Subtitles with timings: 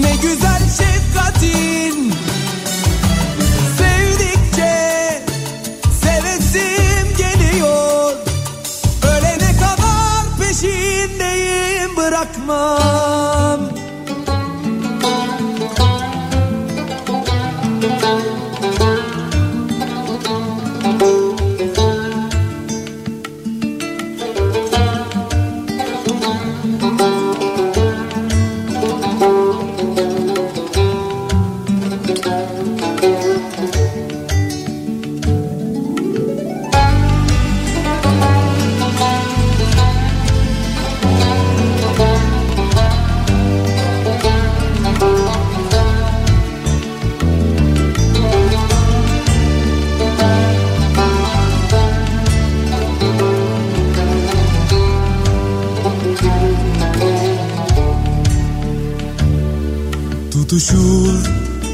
[0.00, 2.12] Ne güzel şefkatin.
[3.78, 5.22] Sevdikçe
[6.02, 8.12] Sevesim geliyor.
[9.02, 13.69] Ölene kadar peşindeyim Bırakmam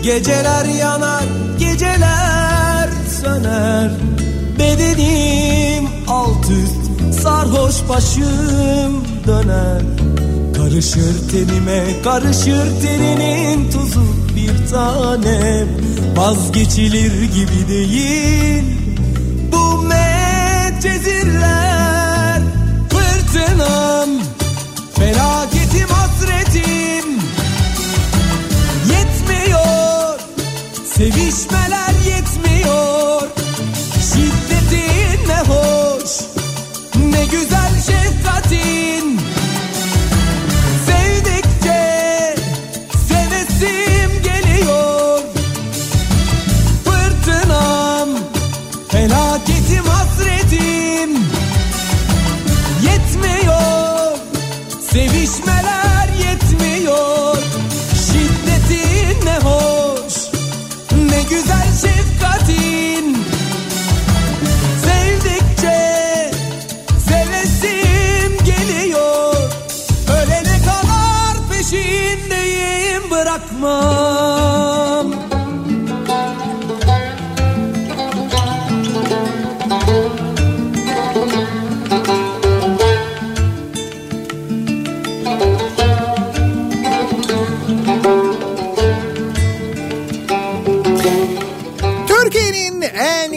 [0.06, 1.24] Geceler yanar,
[1.58, 2.88] geceler
[3.22, 3.90] söner.
[4.58, 9.82] Bedenim alt üst, sarhoş başım döner.
[10.56, 14.06] Karışır tenime, karışır teninin tuzu
[14.36, 15.68] bir tanem.
[16.16, 18.75] Vazgeçilir gibi değil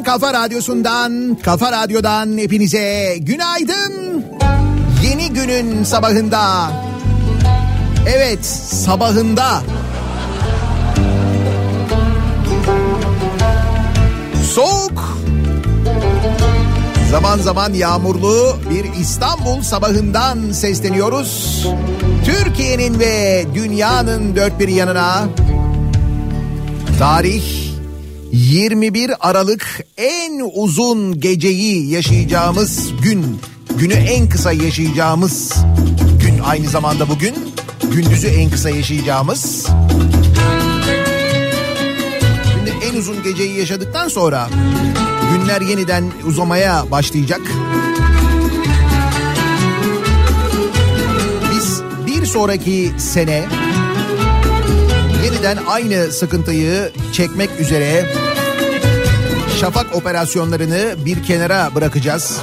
[0.10, 4.26] kafa radyosundan, kafa radyodan hepinize günaydın.
[5.04, 6.72] Yeni günün sabahında.
[8.08, 8.46] Evet
[8.86, 9.62] sabahında.
[14.54, 15.20] Soğuk.
[17.12, 21.66] Zaman zaman yağmurlu bir İstanbul sabahından sesleniyoruz.
[22.26, 25.28] Türkiye'nin ve dünyanın dört bir yanına.
[27.00, 27.69] Tarih
[28.32, 33.40] 21 Aralık en uzun geceyi yaşayacağımız gün.
[33.78, 35.54] Günü en kısa yaşayacağımız
[36.22, 37.36] gün aynı zamanda bugün.
[37.92, 39.68] Gündüzü en kısa yaşayacağımız.
[42.54, 44.50] Şimdi en uzun geceyi yaşadıktan sonra
[45.34, 47.42] günler yeniden uzamaya başlayacak.
[51.56, 53.46] Biz bir sonraki sene
[55.44, 58.06] yeniden aynı sıkıntıyı çekmek üzere
[59.60, 62.38] şafak operasyonlarını bir kenara bırakacağız.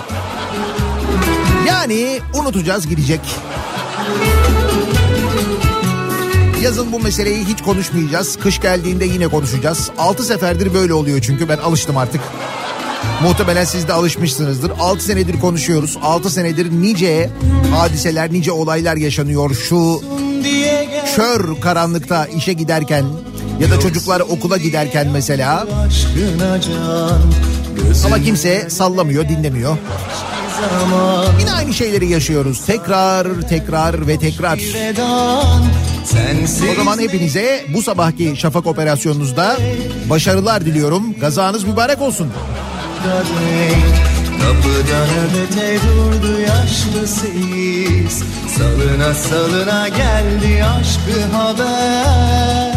[1.69, 3.21] Yani unutacağız gidecek.
[6.63, 8.37] Yazın bu meseleyi hiç konuşmayacağız.
[8.37, 9.91] Kış geldiğinde yine konuşacağız.
[9.99, 12.21] 6 seferdir böyle oluyor çünkü ben alıştım artık.
[13.23, 14.73] Muhtemelen siz de alışmışsınızdır.
[14.79, 15.99] 6 senedir konuşuyoruz.
[16.03, 17.31] 6 senedir nice
[17.75, 19.55] hadiseler, nice olaylar yaşanıyor.
[19.55, 20.03] Şu
[21.17, 23.05] kör karanlıkta işe giderken
[23.61, 25.67] ya da çocuklar okula giderken mesela.
[28.05, 29.77] Ama kimse sallamıyor, dinlemiyor.
[31.41, 32.67] Yine aynı şeyleri yaşıyoruz.
[32.67, 34.61] Tekrar, tekrar ve tekrar.
[36.73, 39.57] O zaman hepinize bu sabahki şafak operasyonunuzda
[40.11, 41.15] başarılar diliyorum.
[41.21, 42.29] Gazanız mübarek olsun.
[44.43, 45.09] Kapıdan
[45.47, 47.09] öte durdu yaşlı
[47.67, 48.23] seyis
[48.59, 52.76] Salına salına geldi aşkı haber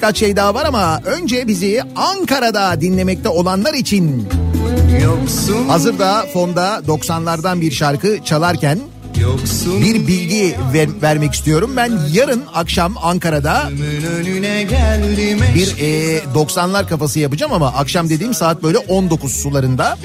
[0.00, 4.28] birkaç şey daha var ama önce bizi Ankara'da dinlemekte olanlar için
[5.02, 8.78] Yoksun hazırda fonda 90'lardan bir şarkı çalarken
[9.20, 11.70] yoksun bir bilgi ver- vermek istiyorum.
[11.76, 13.70] Ben yarın akşam Ankara'da
[15.54, 19.98] bir e, 90'lar kafası yapacağım ama akşam dediğim saat böyle 19 sularında.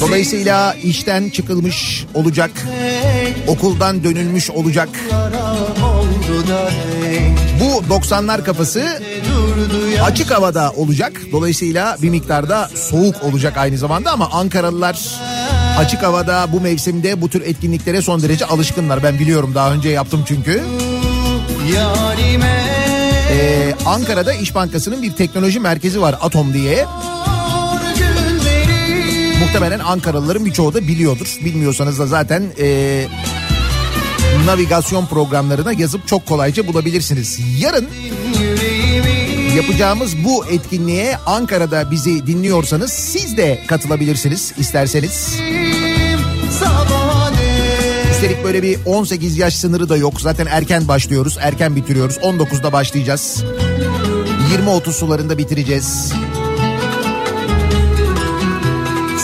[0.00, 2.50] Dolayısıyla işten çıkılmış olacak,
[3.46, 4.88] okuldan dönülmüş olacak.
[5.84, 6.70] oldu da
[7.02, 9.02] hey Bu 90'lar kafası
[10.02, 11.12] açık havada olacak.
[11.32, 14.98] Dolayısıyla bir miktarda soğuk olacak aynı zamanda ama Ankaralılar
[15.78, 19.02] açık havada bu mevsimde bu tür etkinliklere son derece alışkınlar.
[19.02, 20.62] Ben biliyorum daha önce yaptım çünkü.
[23.30, 26.86] Ee, Ankara'da İş Bankası'nın bir teknoloji merkezi var Atom diye.
[29.40, 31.38] Muhtemelen Ankaralıların birçoğu da biliyordur.
[31.44, 33.06] Bilmiyorsanız da zaten ee,
[34.46, 37.40] navigasyon programlarına yazıp çok kolayca bulabilirsiniz.
[37.58, 37.88] Yarın
[39.56, 45.38] yapacağımız bu etkinliğe Ankara'da bizi dinliyorsanız siz de katılabilirsiniz isterseniz.
[48.10, 50.20] Üstelik böyle bir 18 yaş sınırı da yok.
[50.20, 52.16] Zaten erken başlıyoruz, erken bitiriyoruz.
[52.16, 53.44] 19'da başlayacağız.
[54.66, 56.12] 20-30 sularında bitireceğiz.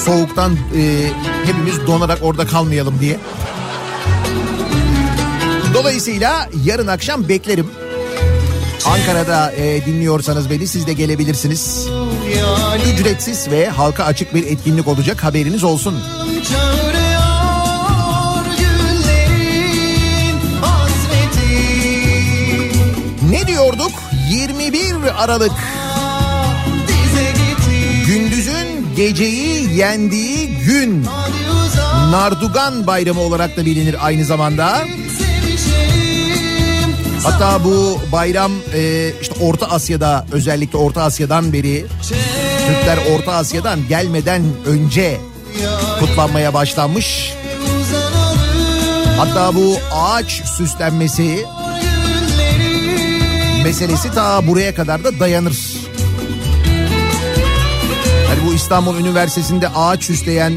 [0.04, 1.10] Soğuktan e,
[1.44, 3.18] hepimiz donarak orada kalmayalım diye.
[5.80, 7.70] Dolayısıyla yarın akşam beklerim.
[8.84, 11.86] Ankara'da e, dinliyorsanız beni siz de gelebilirsiniz.
[12.94, 16.00] Ücretsiz ve halka açık bir etkinlik olacak haberiniz olsun.
[23.30, 23.92] Ne diyorduk?
[24.30, 25.52] 21 Aralık
[28.06, 31.06] gündüzün geceyi yendiği gün.
[32.10, 34.84] Nardugan Bayramı olarak da bilinir aynı zamanda.
[37.22, 41.86] Hatta bu bayram e, işte Orta Asya'da özellikle Orta Asya'dan beri
[42.66, 45.20] Türkler Orta Asya'dan gelmeden önce
[46.00, 47.34] kutlanmaya başlanmış.
[49.16, 51.46] Hatta bu ağaç süslenmesi
[53.64, 55.58] meselesi ta buraya kadar da dayanır.
[58.28, 60.52] Hani bu İstanbul Üniversitesi'nde ağaç süsleyen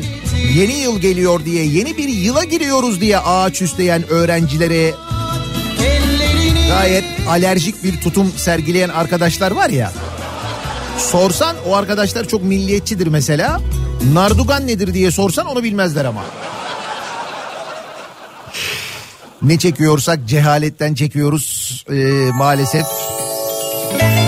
[0.55, 4.93] yeni yıl geliyor diye yeni bir yıla giriyoruz diye ağaç süsleyen öğrencilere
[6.73, 9.91] gayet alerjik bir tutum sergileyen arkadaşlar var ya.
[10.97, 13.61] Sorsan o arkadaşlar çok milliyetçidir mesela.
[14.13, 16.23] Nardugan nedir diye sorsan onu bilmezler ama.
[19.41, 21.93] Ne çekiyorsak cehaletten çekiyoruz ee,
[22.33, 22.85] maalesef.
[23.91, 24.22] Şafak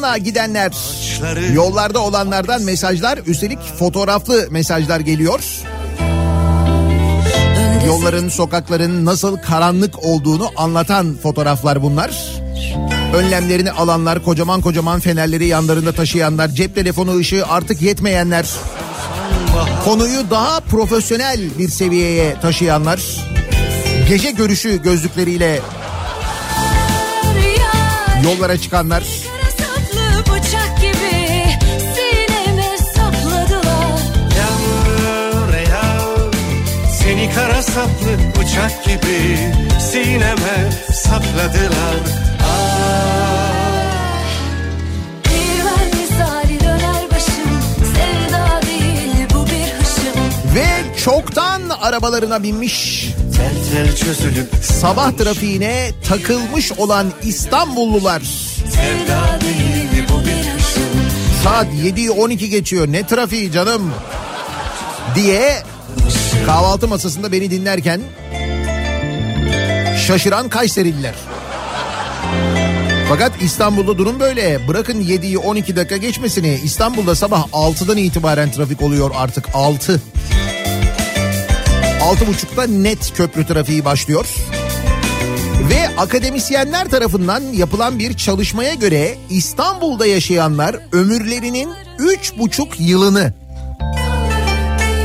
[0.00, 0.72] operasyonuna gidenler,
[1.54, 5.40] yollarda olanlardan mesajlar, üstelik fotoğraflı mesajlar geliyor.
[7.86, 12.10] Yolların, sokakların nasıl karanlık olduğunu anlatan fotoğraflar bunlar.
[13.14, 18.46] Önlemlerini alanlar, kocaman kocaman fenerleri yanlarında taşıyanlar, cep telefonu ışığı artık yetmeyenler,
[19.84, 23.00] konuyu daha profesyonel bir seviyeye taşıyanlar,
[24.08, 25.60] gece görüşü gözlükleriyle
[28.24, 29.02] yollara çıkanlar,
[30.32, 31.44] bıçak gibi
[31.94, 34.00] sineme sapladılar.
[34.38, 36.00] Yağmur yağ
[36.98, 39.38] Seni kara saplı bıçak gibi
[39.80, 41.96] sineme sapladılar.
[45.24, 47.62] Bir ver misali döner başım.
[47.78, 50.54] Sevda değil bu bir hışım.
[50.54, 53.06] ve çoktan arabalarına binmiş
[53.36, 58.22] Tel tel çözülüp sabah trafiğine takılmış olan İstanbullular
[58.70, 59.69] Sevda değil.
[61.44, 63.92] Saat 7'yi 12 geçiyor ne trafiği canım
[65.14, 65.62] diye
[66.46, 68.00] kahvaltı masasında beni dinlerken
[70.06, 71.14] şaşıran Kayserililer.
[73.08, 74.68] Fakat İstanbul'da durum böyle.
[74.68, 80.02] Bırakın 7'yi 12 dakika geçmesini İstanbul'da sabah 6'dan itibaren trafik oluyor artık 6.
[82.00, 84.26] 6.30'da net köprü trafiği başlıyor.
[85.68, 93.32] Ve akademisyenler tarafından yapılan bir çalışmaya göre İstanbul'da yaşayanlar ömürlerinin 3,5 yılını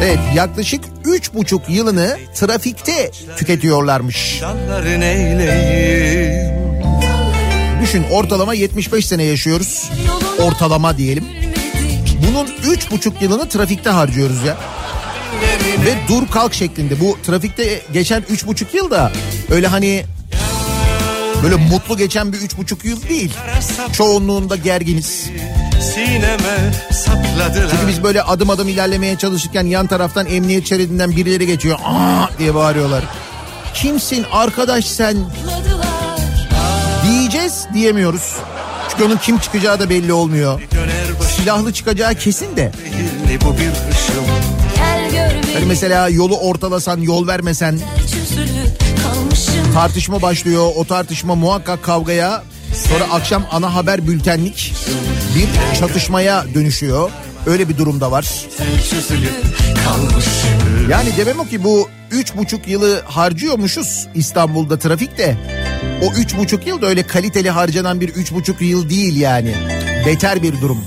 [0.04, 4.42] Evet yaklaşık 3,5 yılını trafikte tüketiyorlarmış.
[7.82, 9.92] Düşün ortalama 75 sene yaşıyoruz.
[10.40, 11.26] Ortalama diyelim.
[12.28, 14.58] Bunun 3,5 yılını trafikte harcıyoruz ya.
[15.86, 17.00] Ve dur kalk şeklinde.
[17.00, 19.12] Bu trafikte geçen 3,5 yıl da
[19.50, 20.04] öyle hani
[21.44, 23.34] böyle mutlu geçen bir 3,5 yıl değil.
[23.94, 25.30] Çoğunluğunda gerginiz.
[27.72, 31.80] Çünkü biz böyle adım adım ilerlemeye çalışırken yan taraftan emniyet şeridinden birileri geçiyor.
[31.86, 33.04] Aa diye bağırıyorlar.
[33.74, 35.18] Kimsin arkadaş sen
[37.08, 38.36] diyeceğiz diyemiyoruz.
[38.92, 40.62] Çünkü onun kim çıkacağı da belli olmuyor.
[41.38, 42.72] Silahlı çıkacağı kesin de.
[45.54, 47.80] Hani mesela yolu ortalasan yol vermesen.
[49.76, 50.72] Tartışma başlıyor.
[50.76, 54.74] O tartışma muhakkak kavgaya sonra akşam ana haber bültenlik
[55.36, 57.12] bir çatışmaya dönüşüyor.
[57.46, 58.48] Öyle bir durumda var.
[60.90, 65.38] Yani demem o ki bu üç buçuk yılı harcıyormuşuz İstanbul'da trafikte.
[66.04, 69.54] O üç buçuk yıl da öyle kaliteli harcanan bir üç buçuk yıl değil yani.
[70.06, 70.86] Beter bir durum.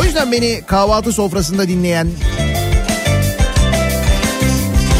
[0.00, 2.08] O yüzden beni kahvaltı sofrasında dinleyen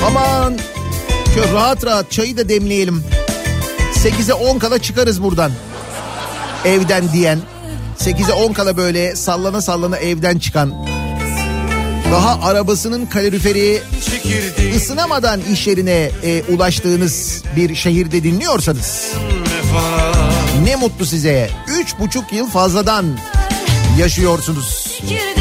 [0.07, 0.59] aman
[1.35, 3.05] şöyle rahat rahat çayı da demleyelim.
[3.95, 5.53] 8'e 10 kala çıkarız buradan.
[6.65, 7.39] Evden diyen.
[7.99, 10.87] 8'e 10 kala böyle sallana sallana evden çıkan.
[12.13, 19.13] Daha arabasının kaloriferi Çekirdi ısınamadan iş yerine e, ulaştığınız bir şehirde dinliyorsanız
[20.65, 21.51] ne mutlu size.
[21.81, 23.07] Üç buçuk yıl fazladan
[23.99, 25.01] yaşıyorsunuz.
[25.09, 25.34] Girdiğinde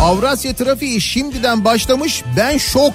[0.00, 2.92] Avrasya trafiği şimdiden başlamış ben şok.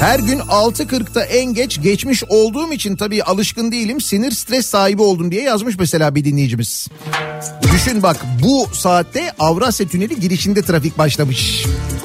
[0.00, 4.00] Her gün 6.40'da en geç geçmiş olduğum için tabii alışkın değilim.
[4.00, 6.88] Sinir stres sahibi oldum diye yazmış mesela bir dinleyicimiz.
[7.72, 11.64] Düşün bak bu saatte Avrasya Tüneli girişinde trafik başlamış.
[11.90, 11.95] Dün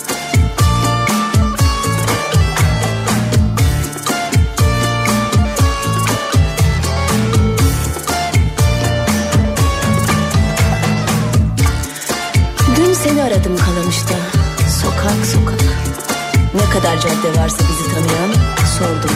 [16.81, 18.33] kadar cadde varsa bizi tanıyan
[18.77, 19.15] sordum.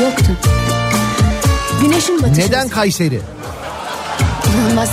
[0.00, 0.32] Yoktu.
[1.82, 2.40] Güneşin batışı.
[2.40, 3.20] Neden Kayseri?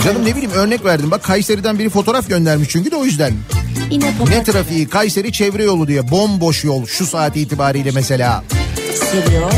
[0.03, 1.11] Canım ne bileyim örnek verdim.
[1.11, 3.33] Bak Kayseri'den biri fotoğraf göndermiş çünkü de o yüzden.
[4.29, 8.43] Ne trafiği Kayseri çevre yolu diye bomboş yol şu saat itibariyle mesela.
[9.11, 9.51] Seviyor,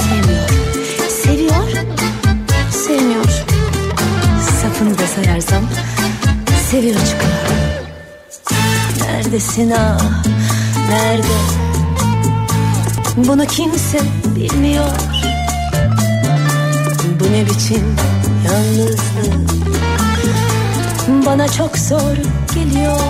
[0.00, 0.48] sevmiyor.
[1.22, 1.84] Seviyor,
[2.86, 3.24] sevmiyor.
[4.62, 5.64] Safını da sayarsam
[6.70, 7.40] seviyor çıkıyor.
[9.00, 10.00] Neredesin ah,
[10.90, 11.26] nerede?
[13.16, 14.00] Bunu kimse
[14.36, 14.90] bilmiyor.
[17.20, 17.96] Bu ne biçim
[18.44, 19.50] yalnızlık?
[21.26, 22.16] Bana çok zor
[22.54, 23.00] geliyor.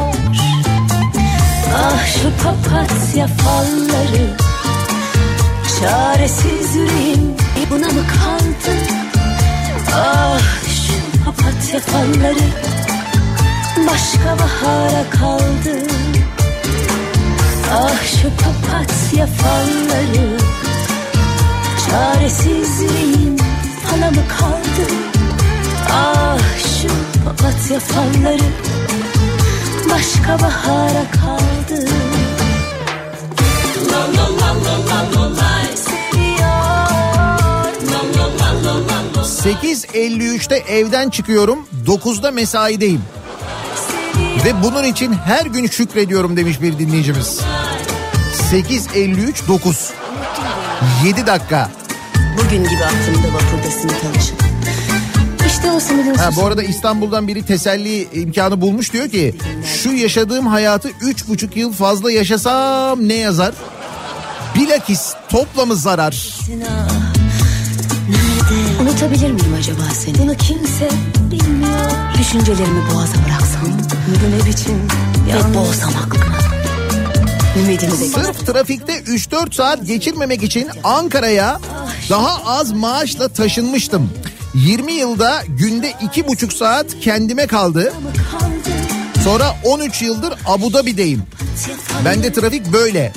[1.74, 4.36] Ah şu papatya falları
[5.80, 7.36] Çaresiz yüreğim
[7.70, 8.76] buna mı kaldı?
[9.94, 12.46] Ah şu papatya falları
[13.86, 15.86] başka bahara kaldı.
[17.72, 20.38] Ah şu papatya falları
[21.86, 23.36] çaresiz yüreğim
[23.86, 24.92] fala mı kaldı?
[25.90, 26.88] Ah şu
[27.24, 28.50] papatya falları
[29.90, 31.86] başka bahara kaldı.
[39.44, 41.58] 8.53'te evden çıkıyorum.
[41.86, 43.02] 9'da mesaideyim.
[44.44, 47.40] Ve bunun için her gün şükrediyorum demiş bir dinleyicimiz.
[48.50, 49.90] 8.53 9.
[51.04, 51.70] 7 dakika.
[52.38, 54.36] Bugün gibi aklımda vapurdasın tanışın.
[55.46, 59.34] İşte o simidin Ha, bu arada İstanbul'dan biri teselli imkanı bulmuş diyor ki
[59.82, 63.54] şu yaşadığım hayatı üç buçuk yıl fazla yaşasam ne yazar?
[64.54, 66.28] Bilakis toplamı zarar.
[68.82, 70.18] Unutabilir miyim acaba seni?
[70.18, 70.88] Bunu kimse
[71.30, 71.90] bilmiyor.
[72.18, 73.78] Düşüncelerimi boğaza bıraksam.
[74.06, 74.78] Bu ne biçim
[75.26, 76.39] Ve boğsam aklımı.
[78.14, 81.60] Sırf trafikte 3-4 saat geçirmemek için Ankara'ya
[82.10, 84.10] daha az maaşla taşınmıştım.
[84.54, 87.92] 20 yılda günde 2,5 saat kendime kaldı.
[89.24, 91.22] Sonra 13 yıldır Abu Dhabi'deyim.
[92.04, 93.12] Bende trafik böyle.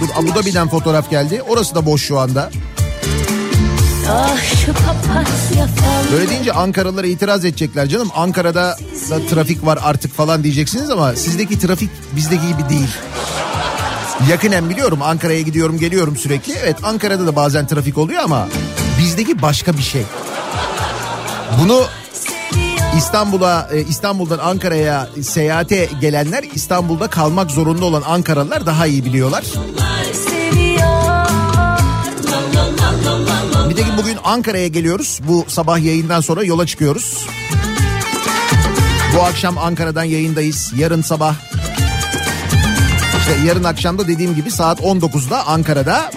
[0.00, 1.42] Dur Abu Dhabi'den fotoğraf geldi.
[1.48, 2.50] Orası da boş şu anda.
[6.12, 8.08] Böyle deyince Ankaralılara itiraz edecekler canım.
[8.16, 8.76] Ankara'da
[9.10, 12.88] da trafik var artık falan diyeceksiniz ama sizdeki trafik bizdeki gibi değil.
[14.26, 16.52] Yakınen biliyorum Ankara'ya gidiyorum geliyorum sürekli.
[16.52, 18.48] Evet Ankara'da da bazen trafik oluyor ama
[18.98, 20.02] bizdeki başka bir şey.
[21.62, 21.82] Bunu
[22.96, 29.44] İstanbul'a e, İstanbul'dan Ankara'ya seyahate gelenler İstanbul'da kalmak zorunda olan Ankaralılar daha iyi biliyorlar.
[33.68, 35.20] Nitekim bugün Ankara'ya geliyoruz.
[35.28, 37.26] Bu sabah yayından sonra yola çıkıyoruz.
[39.16, 40.72] Bu akşam Ankara'dan yayındayız.
[40.76, 41.34] Yarın sabah
[43.28, 46.10] işte yarın akşam da dediğim gibi saat 19'da Ankara'da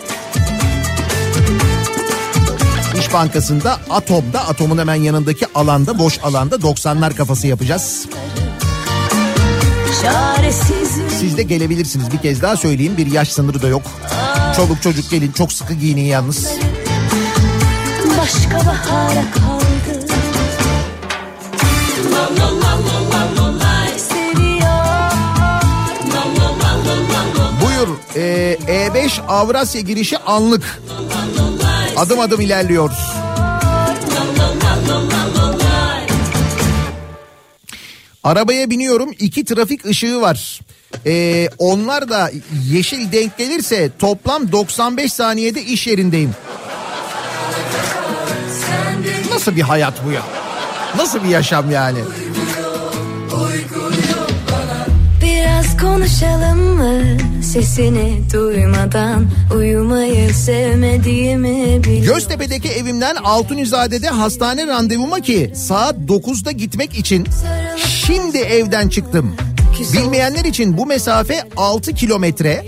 [2.99, 8.05] İş Bankası'nda Atom'da Atom'un hemen yanındaki alanda boş alanda 90'lar kafası yapacağız.
[11.19, 13.83] Siz de gelebilirsiniz bir kez daha söyleyeyim bir yaş sınırı da yok.
[14.55, 16.47] Çoluk çocuk gelin çok sıkı giyinin yalnız.
[18.17, 19.60] başka bahara kaldı.
[28.51, 30.81] E, E5 Avrasya girişi anlık.
[31.97, 32.91] Adım adım ilerliyor.
[38.23, 40.59] Arabaya biniyorum iki trafik ışığı var.
[41.05, 42.31] E, onlar da
[42.69, 46.35] yeşil denk gelirse toplam 95 saniyede iş yerindeyim.
[49.33, 50.21] Nasıl bir hayat bu ya?
[50.97, 51.99] Nasıl bir yaşam yani?
[55.81, 57.01] Konuşalım mı?
[57.43, 62.13] Sesini duymadan uyumayı sevmediğimi biliyorum.
[62.13, 67.27] Göztepe'deki evimden Altunizade'de hastane randevuma ki saat 9'da gitmek için
[67.87, 69.35] şimdi evden çıktım.
[69.93, 72.65] Bilmeyenler için bu mesafe 6 kilometre.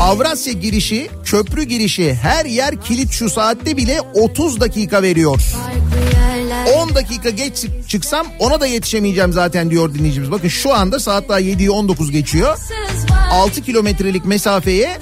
[0.00, 5.40] Avrasya girişi, köprü girişi her yer kilit şu saatte bile 30 dakika veriyor.
[5.40, 6.37] farklı
[6.76, 10.30] 10 dakika geç çık- çıksam ona da yetişemeyeceğim zaten diyor dinleyicimiz.
[10.30, 12.56] Bakın şu anda saat daha 7'yi 19 geçiyor.
[12.58, 14.98] söz var 6 kilometrelik mesafeye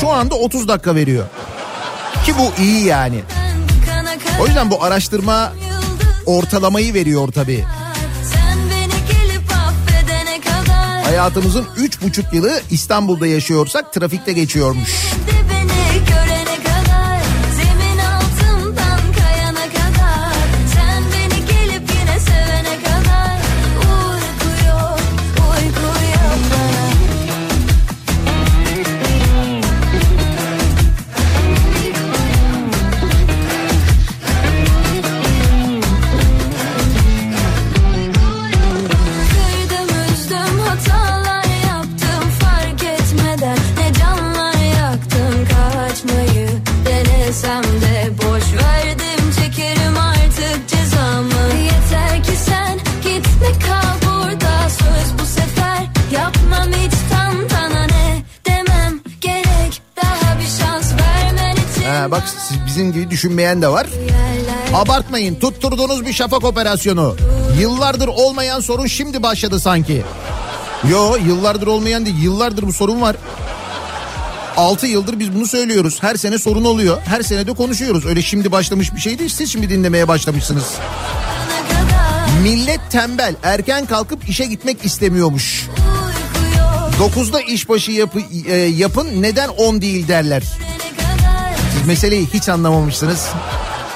[0.00, 1.24] şu anda 30 dakika veriyor.
[2.26, 3.20] Ki bu iyi yani.
[4.40, 5.52] O yüzden bu araştırma
[6.26, 7.64] ortalamayı veriyor tabii.
[11.04, 14.90] Hayatımızın üç buçuk yılı İstanbul'da yaşıyorsak trafikte geçiyormuş.
[62.72, 63.86] Bizim gibi düşünmeyen de var.
[64.74, 67.16] Abartmayın tutturduğunuz bir şafak operasyonu.
[67.60, 70.02] Yıllardır olmayan sorun şimdi başladı sanki.
[70.90, 73.16] Yo yıllardır olmayan değil yıllardır bu sorun var.
[74.56, 76.02] 6 yıldır biz bunu söylüyoruz.
[76.02, 76.98] Her sene sorun oluyor.
[77.04, 78.06] Her sene de konuşuyoruz.
[78.06, 79.30] Öyle şimdi başlamış bir şey değil.
[79.30, 80.74] Siz şimdi dinlemeye başlamışsınız.
[82.42, 83.34] Millet tembel.
[83.42, 85.68] Erken kalkıp işe gitmek istemiyormuş.
[86.98, 90.42] 9'da işbaşı yapı, e, yapın neden 10 değil derler.
[91.86, 93.28] Meseleyi hiç anlamamışsınız.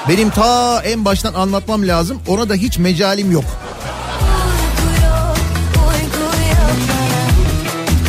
[0.08, 2.18] Benim ta en baştan anlatmam lazım.
[2.26, 3.44] Ona da hiç mecalim yok.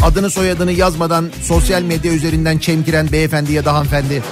[0.04, 4.24] Adını soyadını yazmadan sosyal medya üzerinden çemkiren beyefendi ya da hanımefendi.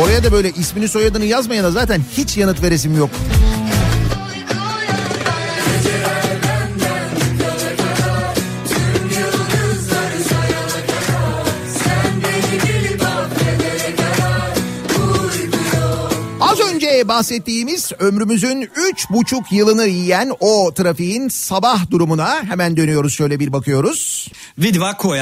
[0.00, 3.10] Oraya da böyle ismini soyadını yazmayana zaten hiç yanıt veresim yok.
[3.10, 3.33] Az
[17.14, 24.28] bahsettiğimiz ömrümüzün üç buçuk yılını yiyen o trafiğin sabah durumuna hemen dönüyoruz şöyle bir bakıyoruz.
[24.58, 25.14] Vidi ovako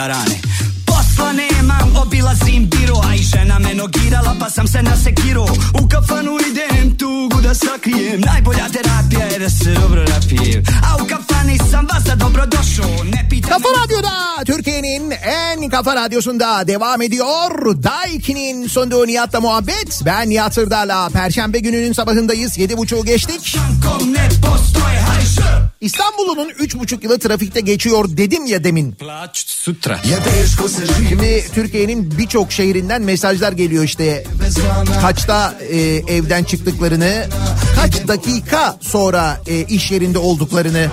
[1.23, 5.47] Posla nemam, obilazim biro A i žena me nogirala pa sam se nasekiro
[5.83, 11.07] U kafanu idem tugu da sakrijem Najbolja terapija je da se dobro napijem A u
[11.07, 17.03] kafani sam vas da dobro došao Ne pitam Kafa Radyo'da Türkiye'nin en kafa radyosunda devam
[17.03, 17.83] ediyor.
[17.83, 20.01] Daiki'nin sunduğu Nihat'la muhabbet.
[20.05, 22.59] Ben Nihat Sırdar'la Perşembe gününün sabahındayız.
[22.59, 23.57] Yedi buçuğu geçtik.
[25.81, 28.97] İstanbul'un üç buçuk yılı trafikte geçiyor dedim ya demin.
[29.35, 30.01] Sutra
[31.13, 34.25] Şimdi Türkiye'nin birçok şehrinden mesajlar geliyor işte.
[35.01, 35.79] Kaçta e,
[36.15, 37.27] evden çıktıklarını,
[37.77, 40.87] kaç dakika sonra e, iş yerinde olduklarını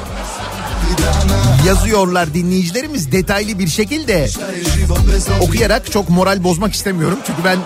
[1.67, 4.29] yazıyorlar dinleyicilerimiz detaylı bir şekilde.
[5.41, 7.19] Okuyarak çok moral bozmak istemiyorum.
[7.27, 7.57] Çünkü ben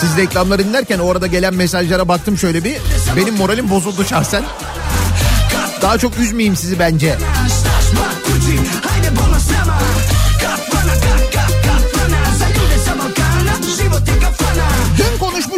[0.00, 2.76] siz reklamları dinlerken o arada gelen mesajlara baktım şöyle bir.
[3.16, 4.44] Benim moralim bozuldu şahsen.
[5.82, 7.16] Daha çok üzmeyeyim sizi bence.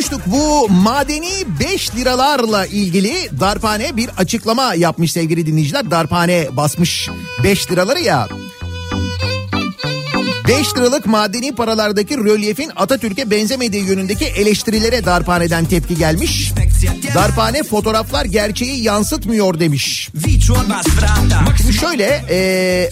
[0.08, 5.90] Konuşmuştuk bu madeni 5 liralarla ilgili darphane bir açıklama yapmış sevgili dinleyiciler.
[5.90, 7.10] Darphane basmış
[7.44, 8.28] 5 liraları ya.
[10.48, 16.52] 5 liralık madeni paralardaki rölyefin Atatürk'e benzemediği yönündeki eleştirilere darphaneden tepki gelmiş.
[17.14, 20.08] Darphane fotoğraflar gerçeği yansıtmıyor demiş.
[21.56, 22.90] Şimdi şöyle e,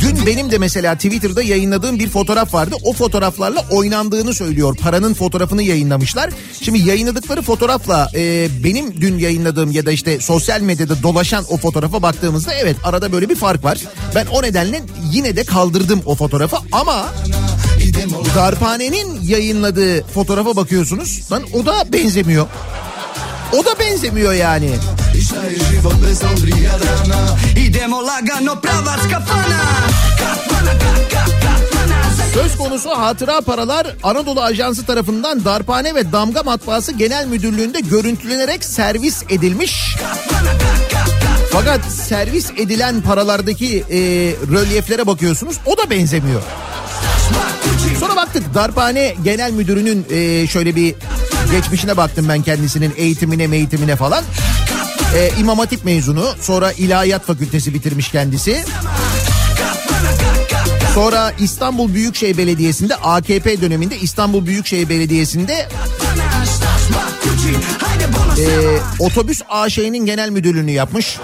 [0.00, 2.76] dün benim de mesela Twitter'da yayınladığım bir fotoğraf vardı.
[2.84, 4.76] O fotoğraflarla oynandığını söylüyor.
[4.80, 6.30] Paranın fotoğrafını yayınlamışlar.
[6.62, 12.02] Şimdi yayınladıkları fotoğrafla e, benim dün yayınladığım ya da işte sosyal medyada dolaşan o fotoğrafa
[12.02, 13.78] baktığımızda evet arada böyle bir fark var.
[14.14, 16.95] Ben o nedenle yine de kaldırdım o fotoğrafı ama
[18.34, 21.32] Darphane'nin yayınladığı fotoğrafa bakıyorsunuz.
[21.32, 22.46] Lan o da benzemiyor.
[23.52, 24.70] O da benzemiyor yani.
[32.34, 39.22] Söz konusu hatıra paralar Anadolu Ajansı tarafından Darphane ve Damga Matbaası Genel Müdürlüğü'nde görüntülenerek servis
[39.28, 39.96] edilmiş.
[41.52, 43.98] Fakat servis edilen paralardaki e,
[44.52, 46.42] rölyeflere bakıyorsunuz o da benzemiyor.
[48.00, 50.94] Sonra baktık Darphane Genel Müdürü'nün e, şöyle bir
[51.50, 54.24] geçmişine baktım ben kendisinin eğitimine eğitimine falan.
[55.16, 58.64] E, İmam Hatip mezunu sonra İlahiyat Fakültesi bitirmiş kendisi.
[60.94, 65.68] Sonra İstanbul Büyükşehir Belediyesi'nde AKP döneminde İstanbul Büyükşehir Belediyesi'nde
[68.38, 68.46] e,
[68.98, 71.18] otobüs AŞ'nin genel müdürlüğünü yapmış.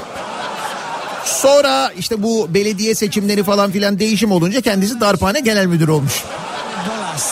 [1.24, 6.24] Sonra işte bu belediye seçimleri falan filan değişim olunca kendisi darphane genel müdürü olmuş.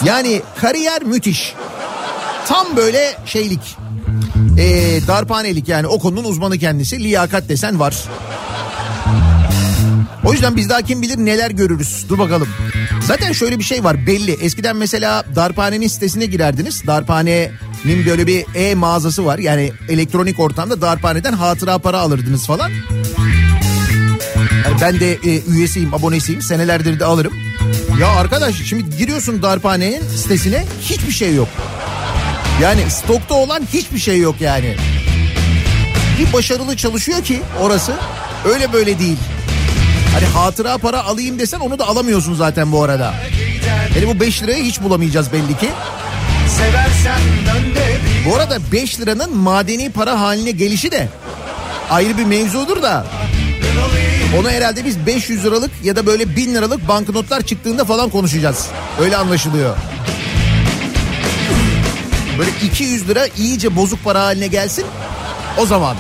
[0.05, 1.55] Yani kariyer müthiş.
[2.47, 3.77] Tam böyle şeylik.
[4.59, 6.99] E, darphanelik yani o konunun uzmanı kendisi.
[6.99, 7.95] Liyakat desen var.
[10.25, 12.05] O yüzden biz daha kim bilir neler görürüz.
[12.09, 12.49] Dur bakalım.
[13.01, 14.33] Zaten şöyle bir şey var belli.
[14.33, 16.87] Eskiden mesela darphanenin sitesine girerdiniz.
[16.87, 19.39] Darphanenin böyle bir e-mağazası var.
[19.39, 22.71] Yani elektronik ortamda darphaneden hatıra para alırdınız falan.
[24.65, 26.43] Yani ben de e, üyesiyim, abonesiyim.
[26.43, 27.33] Senelerdir de alırım.
[28.01, 31.49] Ya arkadaş şimdi giriyorsun darphanenin sitesine hiçbir şey yok.
[32.63, 34.77] Yani stokta olan hiçbir şey yok yani.
[36.19, 37.93] Bir başarılı çalışıyor ki orası
[38.45, 39.17] öyle böyle değil.
[40.15, 43.15] Hani hatıra para alayım desen onu da alamıyorsun zaten bu arada.
[43.97, 45.69] Yani bu 5 lirayı hiç bulamayacağız belli ki.
[48.27, 51.09] Bu arada 5 liranın madeni para haline gelişi de
[51.91, 53.07] ayrı bir mevzudur da.
[54.39, 58.67] Onu herhalde biz 500 liralık ya da böyle 1000 liralık banknotlar çıktığında falan konuşacağız.
[59.01, 59.77] Öyle anlaşılıyor.
[62.39, 64.85] Böyle 200 lira iyice bozuk para haline gelsin.
[65.59, 65.97] O zaman.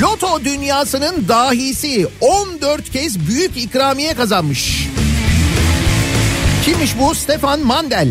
[0.00, 4.88] Loto dünyasının dahisi 14 kez büyük ikramiye kazanmış.
[6.64, 7.14] Kimmiş bu?
[7.14, 8.08] Stefan Mandel.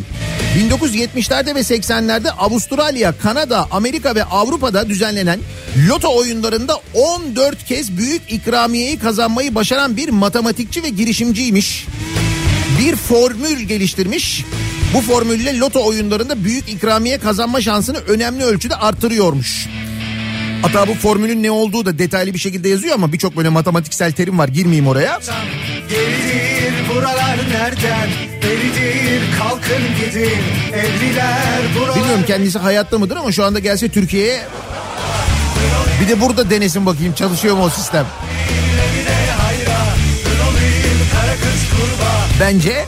[0.58, 5.40] 1970'lerde ve 80'lerde Avustralya, Kanada, Amerika ve Avrupa'da düzenlenen
[5.90, 11.88] loto oyunlarında 14 kez büyük ikramiyeyi kazanmayı başaran bir matematikçi ve girişimciymiş.
[12.80, 14.46] Bir formül geliştirmiş.
[14.94, 19.68] Bu formülle loto oyunlarında büyük ikramiye kazanma şansını önemli ölçüde artırıyormuş.
[20.62, 24.40] Hatta bu formülün ne olduğu da detaylı bir şekilde yazıyor ama birçok böyle matematiksel terim
[24.40, 25.20] var girmeyeyim oraya.
[25.90, 26.59] Geridir
[27.00, 28.10] buralar nereden
[28.44, 30.42] Beridir kalkın gidin
[30.74, 34.42] Evliler buralar Bilmiyorum kendisi hayatta mıdır ama şu anda gelse Türkiye'ye
[36.02, 38.06] bir de burada denesin bakayım çalışıyor mu o sistem.
[42.40, 42.86] Bence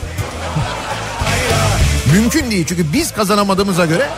[2.12, 4.08] mümkün değil çünkü biz kazanamadığımıza göre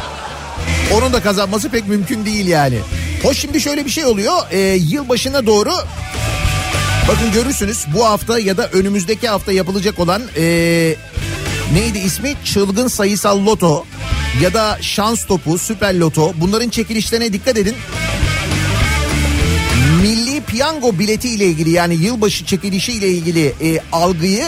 [0.92, 2.78] onun da kazanması pek mümkün değil yani.
[3.22, 5.72] Hoş şimdi şöyle bir şey oluyor ee, yılbaşına doğru
[7.08, 10.96] bakın görürsünüz bu hafta ya da önümüzdeki hafta yapılacak olan ee,
[11.72, 13.86] neydi ismi çılgın sayısal loto
[14.42, 17.76] ya da şans topu süper loto bunların çekilişlerine dikkat edin.
[20.02, 24.44] Milli piyango bileti ile ilgili yani yılbaşı çekilişi ile ilgili e, algıyı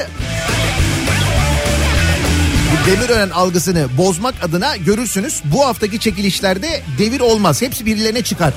[2.87, 5.43] Demirören algısını bozmak adına görürsünüz.
[5.45, 7.63] Bu haftaki çekilişlerde devir olmaz.
[7.63, 8.55] Hepsi birilerine çıkar.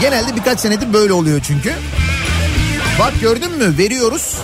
[0.00, 1.72] Genelde birkaç senedir böyle oluyor çünkü.
[2.98, 4.36] Bak gördün mü veriyoruz.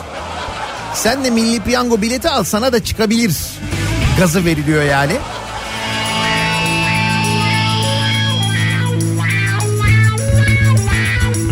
[0.94, 3.36] Sen de milli piyango bileti al sana da çıkabilir.
[4.18, 5.16] Gazı veriliyor yani.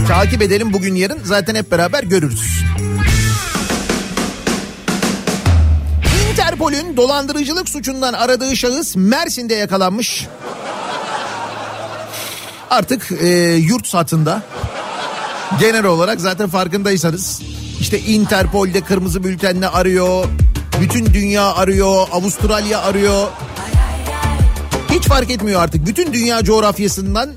[0.08, 2.62] Takip edelim bugün yarın zaten hep beraber görürüz.
[6.30, 10.26] Interpol'ün dolandırıcılık suçundan aradığı şahıs Mersin'de yakalanmış.
[12.70, 14.42] Artık e, yurt satında
[15.60, 17.42] genel olarak zaten farkındaysanız
[17.80, 20.24] işte Interpol'de kırmızı bültenle arıyor.
[20.80, 23.28] Bütün dünya arıyor, Avustralya arıyor.
[24.90, 25.86] Hiç fark etmiyor artık.
[25.86, 27.30] Bütün dünya coğrafyasından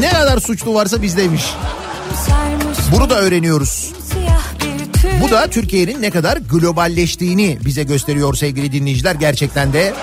[0.00, 1.44] ne kadar suçlu varsa bizdeymiş.
[2.92, 3.92] Bunu da öğreniyoruz.
[5.22, 9.14] Bu da Türkiye'nin ne kadar globalleştiğini bize gösteriyor sevgili dinleyiciler.
[9.14, 9.94] Gerçekten de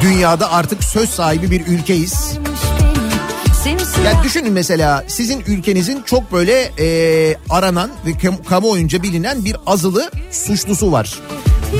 [0.00, 2.38] dünyada artık söz sahibi bir ülkeyiz.
[4.04, 10.10] Yani düşünün mesela sizin ülkenizin çok böyle e, aranan ve kam- kamuoyunca bilinen bir azılı
[10.30, 11.18] suçlusu var.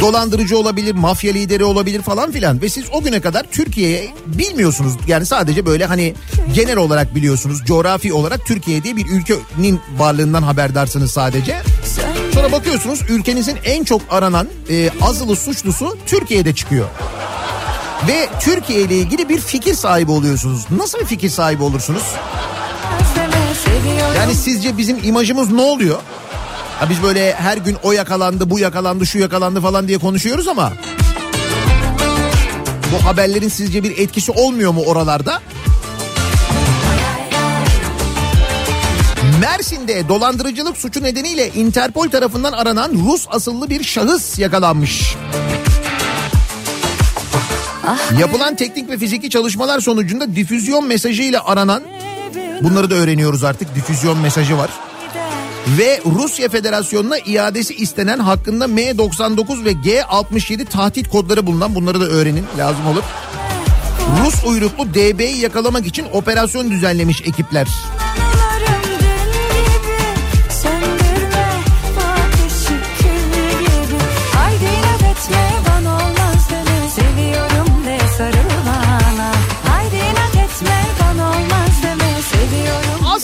[0.00, 4.92] Dolandırıcı olabilir, mafya lideri olabilir falan filan ve siz o güne kadar Türkiye'yi bilmiyorsunuz.
[5.06, 6.14] Yani sadece böyle hani
[6.54, 7.64] genel olarak biliyorsunuz.
[7.64, 11.56] Coğrafi olarak Türkiye diye bir ülkenin varlığından haberdarsınız sadece.
[12.34, 16.86] Sonra bakıyorsunuz ülkenizin en çok aranan e, azılı suçlusu Türkiye'de çıkıyor.
[18.08, 20.64] Ve Türkiye ile ilgili bir fikir sahibi oluyorsunuz.
[20.76, 22.02] Nasıl bir fikir sahibi olursunuz?
[24.16, 25.98] Yani sizce bizim imajımız ne oluyor?
[26.80, 30.72] Ha biz böyle her gün o yakalandı, bu yakalandı, şu yakalandı falan diye konuşuyoruz ama
[32.92, 35.42] bu haberlerin sizce bir etkisi olmuyor mu oralarda?
[39.40, 45.14] Mersin'de dolandırıcılık suçu nedeniyle Interpol tarafından aranan Rus asıllı bir şahıs yakalanmış.
[48.18, 51.82] Yapılan teknik ve fiziki çalışmalar sonucunda difüzyon mesajıyla aranan
[52.62, 54.70] bunları da öğreniyoruz artık difüzyon mesajı var.
[55.78, 62.44] Ve Rusya Federasyonu'na iadesi istenen hakkında M99 ve G67 tahdit kodları bulunan bunları da öğrenin
[62.58, 63.02] lazım olur.
[64.24, 67.68] Rus uyruklu DB'yi yakalamak için operasyon düzenlemiş ekipler.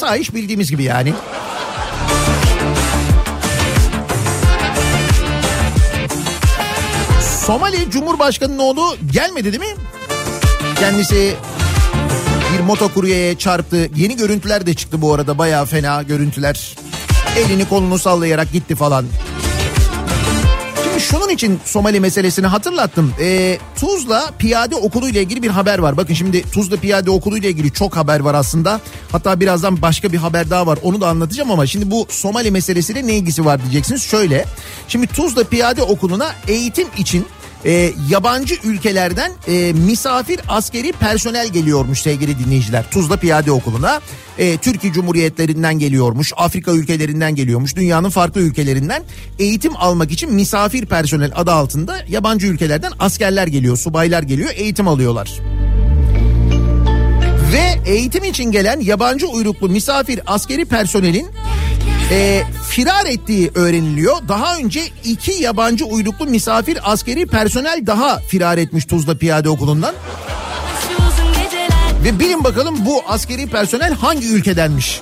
[0.01, 1.13] Asayiş bildiğimiz gibi yani.
[7.47, 9.81] Somali Cumhurbaşkanı'nın oğlu gelmedi değil mi?
[10.79, 11.35] Kendisi
[12.55, 13.91] bir motokuryeye çarptı.
[13.97, 16.77] Yeni görüntüler de çıktı bu arada bayağı fena görüntüler.
[17.37, 19.07] Elini kolunu sallayarak gitti falan.
[21.11, 23.15] Şunun için Somali meselesini hatırlattım.
[23.21, 25.97] Ee, Tuzla Piyade Okulu ile ilgili bir haber var.
[25.97, 28.81] Bakın şimdi Tuzla Piyade Okulu ile ilgili çok haber var aslında.
[29.13, 30.79] Hatta birazdan başka bir haber daha var.
[30.83, 34.03] Onu da anlatacağım ama şimdi bu Somali meselesiyle ne ilgisi var diyeceksiniz.
[34.03, 34.45] Şöyle.
[34.89, 37.27] Şimdi Tuzla Piyade Okulu'na eğitim için
[37.65, 42.91] e, yabancı ülkelerden e, misafir askeri personel geliyormuş sevgili dinleyiciler.
[42.91, 44.01] Tuzla Piyade Okulu'na.
[44.39, 49.03] E, Türkiye Cumhuriyetlerinden geliyormuş, Afrika ülkelerinden geliyormuş, dünyanın farklı ülkelerinden
[49.39, 55.41] eğitim almak için misafir personel adı altında yabancı ülkelerden askerler geliyor, subaylar geliyor, eğitim alıyorlar.
[57.53, 61.27] Ve eğitim için gelen yabancı uyruklu misafir askeri personelin
[62.11, 64.17] e, firar ettiği öğreniliyor.
[64.29, 69.95] Daha önce iki yabancı uyruklu misafir askeri personel daha firar etmiş Tuzla Piyade Okulu'ndan.
[72.05, 75.01] Ve bilin bakalım bu askeri personel hangi ülkedenmiş?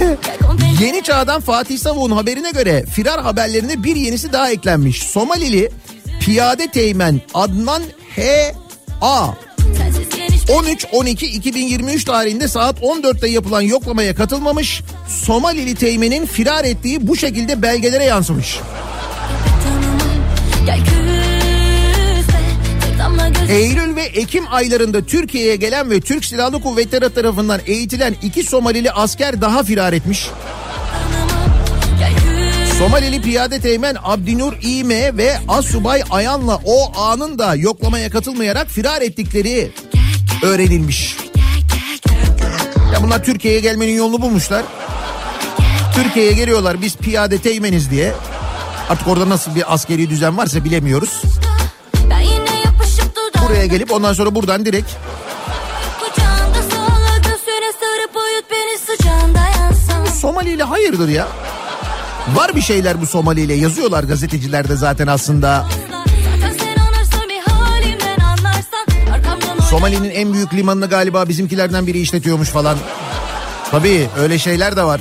[0.80, 5.02] Yeni Çağ'dan Fatih Savun'un haberine göre firar haberlerine bir yenisi daha eklenmiş.
[5.02, 5.70] Somalili
[6.20, 7.82] piyade teğmen Adnan.
[8.16, 8.54] Sensizken
[9.32, 9.45] hiç
[10.48, 14.82] 13-12-2023 tarihinde saat 14'te yapılan yoklamaya katılmamış.
[15.08, 18.60] Somalili teğmenin firar ettiği bu şekilde belgelere yansımış.
[23.48, 29.40] Eylül ve Ekim aylarında Türkiye'ye gelen ve Türk Silahlı Kuvvetleri tarafından eğitilen iki Somalili asker
[29.40, 30.26] daha firar etmiş.
[32.78, 39.70] Somalili piyade teğmen Abdinur İme ve Asubay Ayan'la o anın da yoklamaya katılmayarak firar ettikleri
[40.42, 41.16] öğrenilmiş.
[42.92, 44.62] Ya bunlar Türkiye'ye gelmenin yolunu bulmuşlar.
[45.94, 48.12] Türkiye'ye geliyorlar biz piyade teğmeniz diye.
[48.90, 51.22] Artık orada nasıl bir askeri düzen varsa bilemiyoruz.
[53.48, 54.90] Buraya gelip ondan sonra buradan direkt
[60.20, 61.28] Somali ile hayırdır ya?
[62.34, 65.66] Var bir şeyler bu Somali ile yazıyorlar gazetecilerde zaten aslında.
[69.70, 72.78] Somali'nin en büyük limanını galiba bizimkilerden biri işletiyormuş falan.
[73.70, 75.00] Tabii öyle şeyler de var.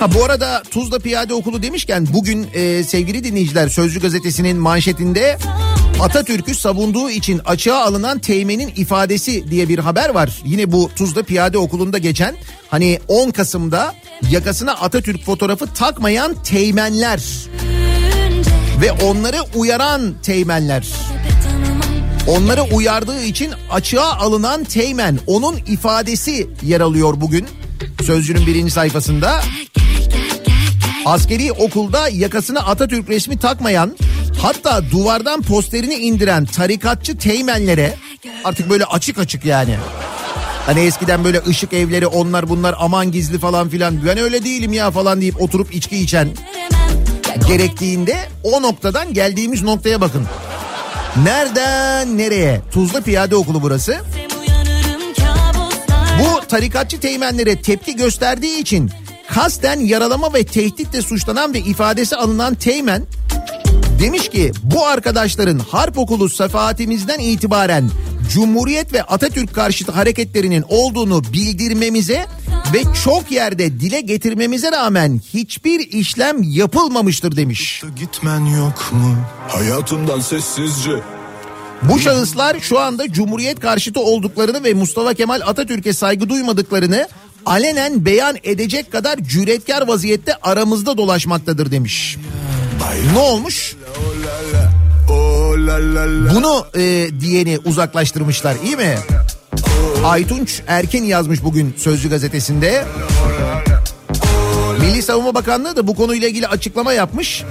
[0.00, 5.38] Ha bu arada Tuzla Piyade Okulu demişken bugün e, sevgili dinleyiciler Sözcü Gazetesi'nin manşetinde
[6.00, 10.42] Atatürk'ü savunduğu için açığa alınan teğmenin ifadesi diye bir haber var.
[10.44, 12.34] Yine bu Tuzla Piyade Okulu'nda geçen
[12.68, 13.94] hani 10 Kasım'da
[14.30, 17.22] yakasına Atatürk fotoğrafı takmayan teğmenler
[18.82, 20.86] ve onları uyaran teğmenler.
[22.26, 27.48] Onları uyardığı için açığa alınan teğmen onun ifadesi yer alıyor bugün.
[28.02, 29.42] Sözcünün birinci sayfasında.
[31.04, 33.96] Askeri okulda yakasına Atatürk resmi takmayan
[34.42, 37.94] hatta duvardan posterini indiren tarikatçı teğmenlere
[38.44, 39.76] artık böyle açık açık yani.
[40.66, 44.90] Hani eskiden böyle ışık evleri onlar bunlar aman gizli falan filan ben öyle değilim ya
[44.90, 46.28] falan deyip oturup içki içen
[47.48, 50.26] gerektiğinde o noktadan geldiğimiz noktaya bakın.
[51.16, 52.60] Nereden nereye?
[52.70, 53.96] Tuzla Piyade Okulu burası.
[56.20, 58.90] Bu tarikatçı teğmenlere tepki gösterdiği için
[59.28, 63.06] kasten yaralama ve tehditle suçlanan ve ifadesi alınan teğmen
[64.00, 67.90] demiş ki bu arkadaşların harp okulu sefaatimizden itibaren
[68.32, 72.26] Cumhuriyet ve Atatürk karşıtı hareketlerinin olduğunu bildirmemize
[72.74, 77.82] ve çok yerde dile getirmemize rağmen hiçbir işlem yapılmamıştır demiş.
[77.96, 79.16] Gitmen yok mu?
[79.48, 81.00] Hayatımdan sessizce.
[81.82, 87.08] Bu şahıslar şu anda Cumhuriyet karşıtı olduklarını ve Mustafa Kemal Atatürk'e saygı duymadıklarını
[87.46, 92.16] alenen beyan edecek kadar cüretkar vaziyette aramızda dolaşmaktadır demiş.
[93.12, 93.76] Ne olmuş?
[96.34, 98.98] Bunu e, diyeni uzaklaştırmışlar iyi mi?
[100.04, 102.84] Aytunç Erken yazmış bugün Sözcü gazetesinde.
[104.80, 107.44] Milli Savunma Bakanlığı da bu konuyla ilgili açıklama yapmış.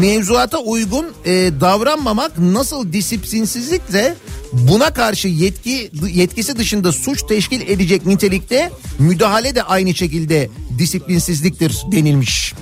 [0.00, 4.14] Mevzuata uygun e, davranmamak nasıl disiplinsizlikse
[4.52, 12.54] buna karşı yetki yetkisi dışında suç teşkil edecek nitelikte müdahale de aynı şekilde disiplinsizliktir denilmiş.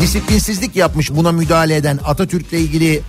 [0.00, 3.02] Disiplinsizlik yapmış buna müdahale eden Atatürk'le ilgili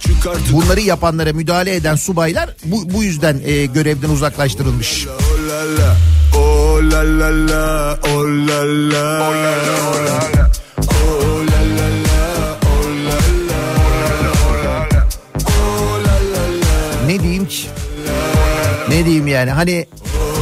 [0.52, 5.08] bunları yapanlara müdahale eden subaylar bu, bu yüzden e, görevden uzaklaştırılmış.
[5.50, 5.98] La la.
[6.38, 8.00] Oh la la la.
[8.04, 9.30] Oh la la.
[9.30, 9.90] Oh la la.
[9.90, 10.52] Oh la la.
[17.50, 18.96] La.
[18.96, 19.88] Ne diyeyim yani hani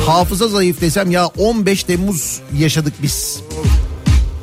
[0.06, 3.42] hafıza zayıf desem ya 15 Temmuz yaşadık biz.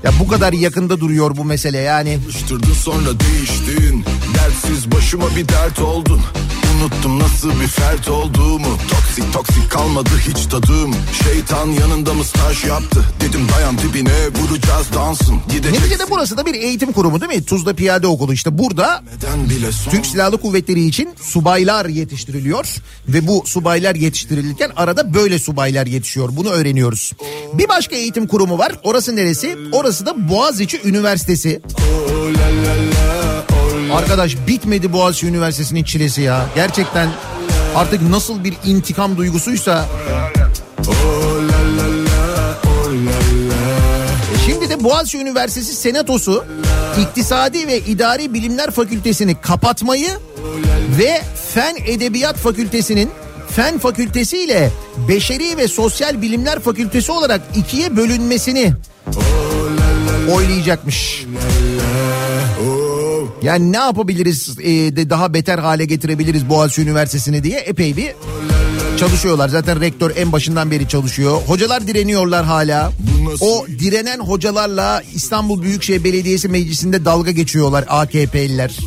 [0.04, 2.18] Ya bu kadar yakında duruyor bu mesele yani.
[2.82, 4.04] Sonra değiştin
[4.34, 6.20] Dertsiz başıma bir dert oldun
[6.74, 10.94] Unuttum nasıl bir fert olduğumu Toksik toksik kalmadı hiç tadım
[11.24, 16.54] Şeytan yanında mı staj yaptı Dedim dayan dibine vuracağız dansın Gidecek Neticede burası da bir
[16.54, 17.44] eğitim kurumu değil mi?
[17.44, 19.02] Tuzla Piyade Okulu işte burada
[19.90, 22.66] Türk Silahlı Kuvvetleri için subaylar yetiştiriliyor
[23.08, 26.28] ve bu subaylar yetiştirilirken arada böyle subaylar yetişiyor.
[26.32, 27.12] Bunu öğreniyoruz.
[27.52, 28.72] Bir başka eğitim kurumu var.
[28.82, 29.58] Orası neresi?
[29.72, 31.60] Orası da Boğaziçi Üniversitesi.
[31.78, 32.83] Oh la
[33.94, 36.46] Arkadaş bitmedi Boğaziçi Üniversitesi'nin çilesi ya.
[36.54, 37.08] Gerçekten
[37.74, 39.84] artık nasıl bir intikam duygusuysa.
[44.46, 46.44] Şimdi de Boğaziçi Üniversitesi Senatosu
[47.00, 50.10] İktisadi ve İdari Bilimler Fakültesini kapatmayı
[50.98, 51.22] ve
[51.54, 53.10] Fen Edebiyat Fakültesinin
[53.56, 54.70] Fen Fakültesi ile
[55.08, 58.72] Beşeri ve Sosyal Bilimler Fakültesi olarak ikiye bölünmesini
[60.32, 61.24] oylayacakmış.
[63.44, 68.14] Yani ne yapabiliriz e, de daha beter hale getirebiliriz Boğaziçi Üniversitesi'ni diye epey bir
[68.98, 69.48] çalışıyorlar.
[69.48, 71.40] Zaten rektör en başından beri çalışıyor.
[71.46, 72.92] Hocalar direniyorlar hala.
[73.40, 78.78] O direnen hocalarla İstanbul Büyükşehir Belediyesi Meclisi'nde dalga geçiyorlar AKP'liler.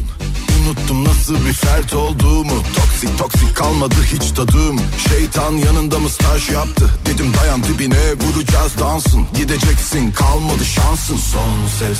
[0.68, 4.80] Unuttum nasıl bir fert olduğumu Toksik toksik kalmadı hiç tadım
[5.10, 12.00] Şeytan yanında mı staj yaptı Dedim dayan dibine vuracağız dansın Gideceksin kalmadı şansın Son ses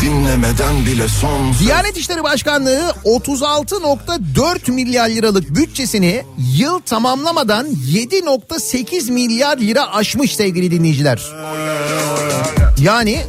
[0.00, 6.22] dinlemeden bile son Diyanet İşleri Başkanlığı 36.4 milyar liralık bütçesini
[6.56, 11.22] yıl tamamlamadan 7.8 milyar lira aşmış sevgili dinleyiciler.
[12.78, 13.22] Yani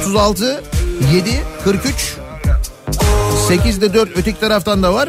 [0.00, 0.62] 36,
[1.14, 1.30] 7,
[1.64, 2.16] 43,
[3.48, 5.08] 8'de 4 öteki taraftan da var.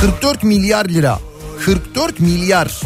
[0.00, 1.18] 44 milyar lira.
[1.64, 2.80] 44 milyar.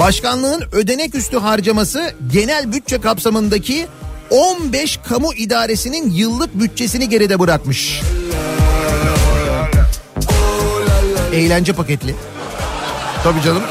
[0.00, 3.86] Başkanlığın ödenek üstü harcaması genel bütçe kapsamındaki
[4.30, 8.00] 15 kamu idaresinin yıllık bütçesini geride bırakmış.
[11.32, 12.14] Eğlence paketli.
[13.24, 13.62] Tabii canım.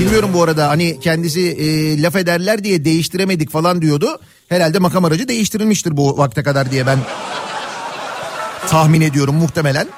[0.00, 4.20] Bilmiyorum bu arada hani kendisi e, laf ederler diye değiştiremedik falan diyordu.
[4.48, 6.98] Herhalde makam aracı değiştirilmiştir bu vakte kadar diye ben
[8.68, 9.88] tahmin ediyorum muhtemelen.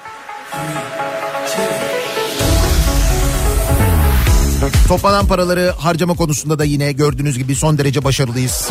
[4.89, 8.69] Toplanan paraları harcama konusunda da yine gördüğünüz gibi son derece başarılıyız.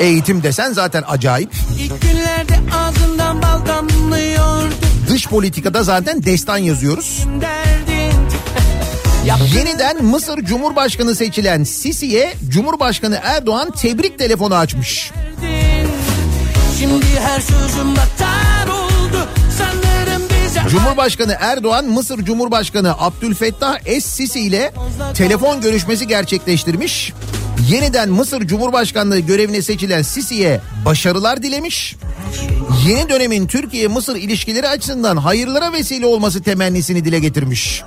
[0.00, 1.50] Eğitim desen zaten acayip.
[1.78, 4.74] İlk günlerde ağzından bal damlıyordu
[5.10, 7.26] Dış politikada zaten destan yazıyoruz.
[9.56, 15.10] Yeniden Mısır Cumhurbaşkanı seçilen Sisi'ye Cumhurbaşkanı Erdoğan tebrik telefonu açmış.
[16.78, 18.49] Şimdi her sözüm batar
[20.70, 24.72] Cumhurbaşkanı Erdoğan Mısır Cumhurbaşkanı Abdülfettah Es-Sisi ile
[25.14, 27.12] telefon görüşmesi gerçekleştirmiş.
[27.68, 31.96] Yeniden Mısır Cumhurbaşkanlığı görevine seçilen Sisi'ye başarılar dilemiş.
[32.86, 37.82] Yeni dönemin Türkiye-Mısır ilişkileri açısından hayırlara vesile olması temennisini dile getirmiş.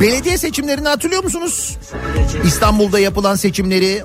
[0.00, 1.76] Belediye seçimlerini hatırlıyor musunuz?
[2.44, 4.02] İstanbul'da yapılan seçimleri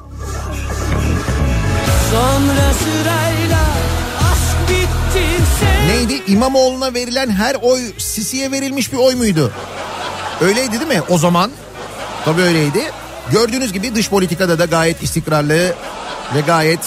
[2.11, 3.30] Sonra sırayla
[6.31, 9.51] İmamoğlu'na verilen her oy Sisi'ye verilmiş bir oy muydu?
[10.41, 11.51] Öyleydi değil mi o zaman?
[12.25, 12.79] Tabii öyleydi.
[13.31, 15.75] Gördüğünüz gibi dış politikada da gayet istikrarlı
[16.35, 16.79] ve gayet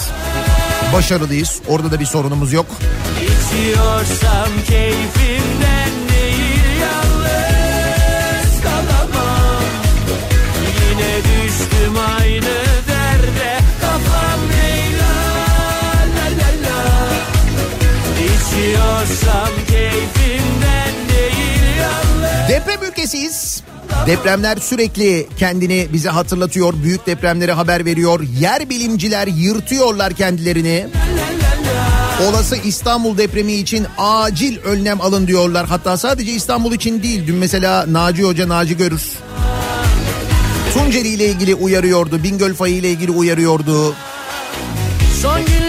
[0.93, 1.61] başarılıyız.
[1.69, 2.67] Orada da bir sorunumuz yok.
[3.23, 5.91] İçiyorsam keyfimden
[19.05, 23.63] İçiyorsam keyfimden değil yalnız Deprem ülkesiyiz.
[24.07, 26.75] Depremler sürekli kendini bize hatırlatıyor.
[26.83, 28.21] Büyük depremleri haber veriyor.
[28.41, 30.87] Yer bilimciler yırtıyorlar kendilerini.
[32.29, 35.67] Olası İstanbul depremi için acil önlem alın diyorlar.
[35.67, 37.27] Hatta sadece İstanbul için değil.
[37.27, 39.03] Dün mesela Naci Hoca Naci Görür.
[40.75, 42.23] Tunceli ile ilgili uyarıyordu.
[42.23, 43.95] Bingöl fayı ile ilgili uyarıyordu.
[45.23, 45.64] Son bıçakla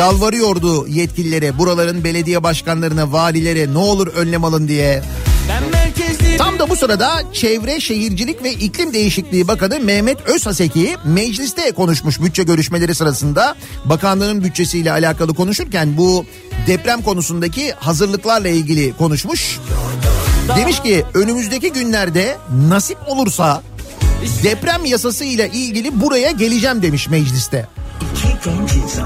[0.00, 5.02] Yalvarıyordu yetkililere, buraların belediye başkanlarına, valilere ne olur önlem alın diye.
[6.38, 12.42] Tam da bu sırada Çevre Şehircilik ve İklim Değişikliği Bakanı Mehmet Özhaseki mecliste konuşmuş bütçe
[12.42, 16.24] görüşmeleri sırasında bakanlığın bütçesiyle alakalı konuşurken bu
[16.66, 19.58] deprem konusundaki hazırlıklarla ilgili konuşmuş.
[20.56, 22.38] Demiş ki önümüzdeki günlerde
[22.68, 23.62] nasip olursa
[24.42, 27.66] deprem yasası ile ilgili buraya geleceğim demiş mecliste.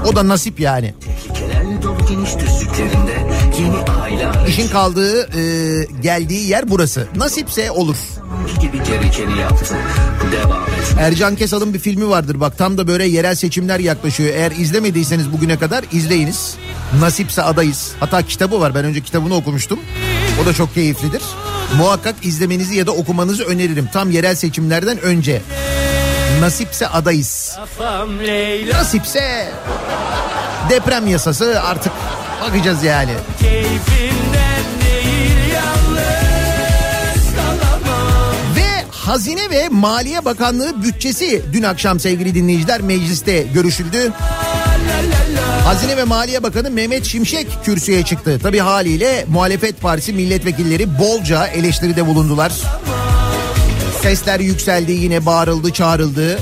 [0.05, 0.93] O da nasip yani.
[4.47, 5.43] İşin kaldığı e,
[6.01, 7.07] geldiği yer burası.
[7.15, 7.95] Nasipse olur.
[8.61, 9.77] Gibi gerekeni yaptı.
[10.31, 10.95] Devam et.
[10.99, 14.29] Ercan Kesal'ın bir filmi vardır bak tam da böyle yerel seçimler yaklaşıyor.
[14.33, 16.55] Eğer izlemediyseniz bugüne kadar izleyiniz.
[16.99, 17.91] Nasipse adayız.
[17.99, 19.79] Hatta kitabı var ben önce kitabını okumuştum.
[20.43, 21.21] O da çok keyiflidir.
[21.77, 23.89] Muhakkak izlemenizi ya da okumanızı öneririm.
[23.93, 25.41] Tam yerel seçimlerden önce.
[26.39, 27.57] Nasipse adayız.
[28.73, 29.51] Nasipse
[30.69, 31.91] deprem yasası artık
[32.41, 33.11] bakacağız yani.
[33.39, 34.44] Keyfimden
[39.05, 44.13] Hazine ve Maliye Bakanlığı bütçesi dün akşam sevgili dinleyiciler mecliste görüşüldü.
[45.65, 48.39] Hazine ve Maliye Bakanı Mehmet Şimşek kürsüye çıktı.
[48.43, 52.53] Tabi haliyle muhalefet partisi milletvekilleri bolca eleştiride bulundular.
[54.01, 56.39] Sesler yükseldi yine bağırıldı çağrıldı.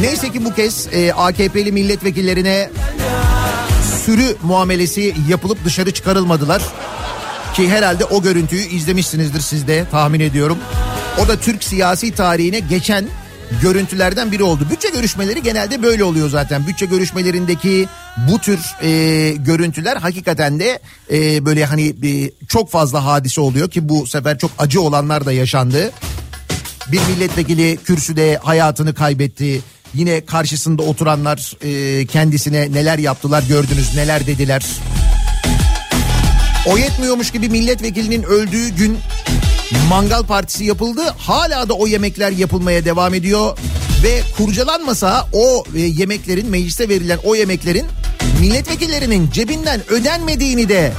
[0.00, 2.70] Neyse ki bu kez e, AKP'li milletvekillerine
[4.04, 6.62] sürü muamelesi yapılıp dışarı çıkarılmadılar.
[7.54, 10.58] Ki herhalde o görüntüyü izlemişsinizdir siz de tahmin ediyorum.
[11.24, 13.06] O da Türk siyasi tarihine geçen
[13.62, 14.66] görüntülerden biri oldu.
[14.70, 16.66] Bütçe görüşmeleri genelde böyle oluyor zaten.
[16.66, 17.88] Bütçe görüşmelerindeki
[18.30, 20.78] bu tür e, görüntüler hakikaten de
[21.12, 25.32] e, böyle hani e, çok fazla hadise oluyor ki bu sefer çok acı olanlar da
[25.32, 25.90] yaşandı.
[26.92, 29.60] Bir milletvekili kürsüde hayatını kaybetti.
[29.94, 34.66] Yine karşısında oturanlar e, kendisine neler yaptılar gördünüz neler dediler.
[36.66, 38.98] O yetmiyormuş gibi milletvekilinin öldüğü gün
[39.88, 41.02] mangal partisi yapıldı.
[41.18, 43.58] Hala da o yemekler yapılmaya devam ediyor.
[44.02, 47.86] Ve kurcalanmasa o e, yemeklerin mecliste verilen o yemeklerin
[48.40, 50.92] milletvekillerinin cebinden ödenmediğini de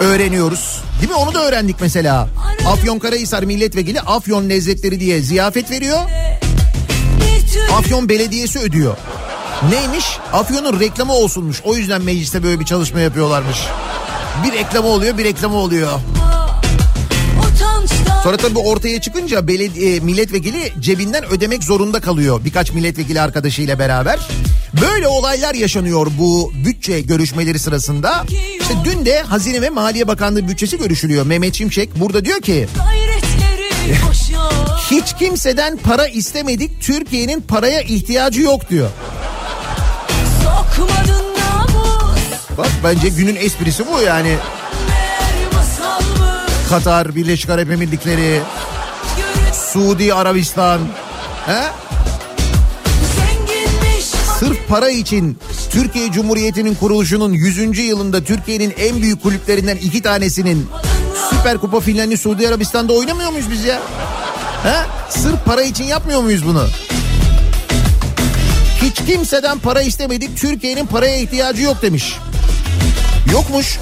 [0.00, 0.80] öğreniyoruz.
[1.00, 1.16] Değil mi?
[1.16, 2.28] Onu da öğrendik mesela.
[2.66, 5.98] Afyonkarahisar milletvekili Afyon lezzetleri diye ziyafet veriyor.
[7.72, 8.96] Afyon Belediyesi ödüyor.
[9.70, 10.04] Neymiş?
[10.32, 11.62] Afyon'un reklamı olsunmuş.
[11.64, 13.58] O yüzden mecliste böyle bir çalışma yapıyorlarmış.
[14.44, 16.00] Bir reklamı oluyor, bir reklamı oluyor.
[18.22, 22.40] Sonra tabii ortaya çıkınca belediye milletvekili cebinden ödemek zorunda kalıyor.
[22.44, 24.18] Birkaç milletvekili arkadaşıyla beraber.
[24.82, 28.24] Böyle olaylar yaşanıyor bu bütçe görüşmeleri sırasında.
[28.60, 31.26] İşte dün de Hazine ve Maliye Bakanlığı bütçesi görüşülüyor.
[31.26, 32.68] Mehmet Şimşek burada diyor ki
[34.90, 36.82] hiç kimseden para istemedik.
[36.82, 38.88] Türkiye'nin paraya ihtiyacı yok diyor.
[42.58, 44.36] Bak bence günün esprisi bu yani.
[46.68, 48.40] Katar, Birleşik Arap Emirlikleri,
[49.72, 50.80] Suudi Arabistan.
[51.46, 51.62] He?
[54.38, 55.38] Sırf para için
[55.70, 57.78] Türkiye Cumhuriyeti'nin kuruluşunun 100.
[57.78, 60.68] yılında Türkiye'nin en büyük kulüplerinden iki tanesinin
[61.30, 63.78] Süper Kupa finalini Suudi Arabistan'da oynamıyor muyuz biz ya?
[64.62, 64.76] He?
[65.08, 66.66] Sırf para için yapmıyor muyuz bunu?
[68.82, 70.36] Hiç kimseden para istemedik.
[70.36, 72.16] Türkiye'nin paraya ihtiyacı yok demiş.
[73.32, 73.78] Yokmuş.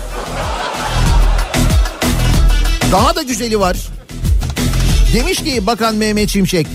[2.93, 3.77] Daha da güzeli var.
[5.15, 6.67] Demiş ki Bakan Mehmet Şimşek,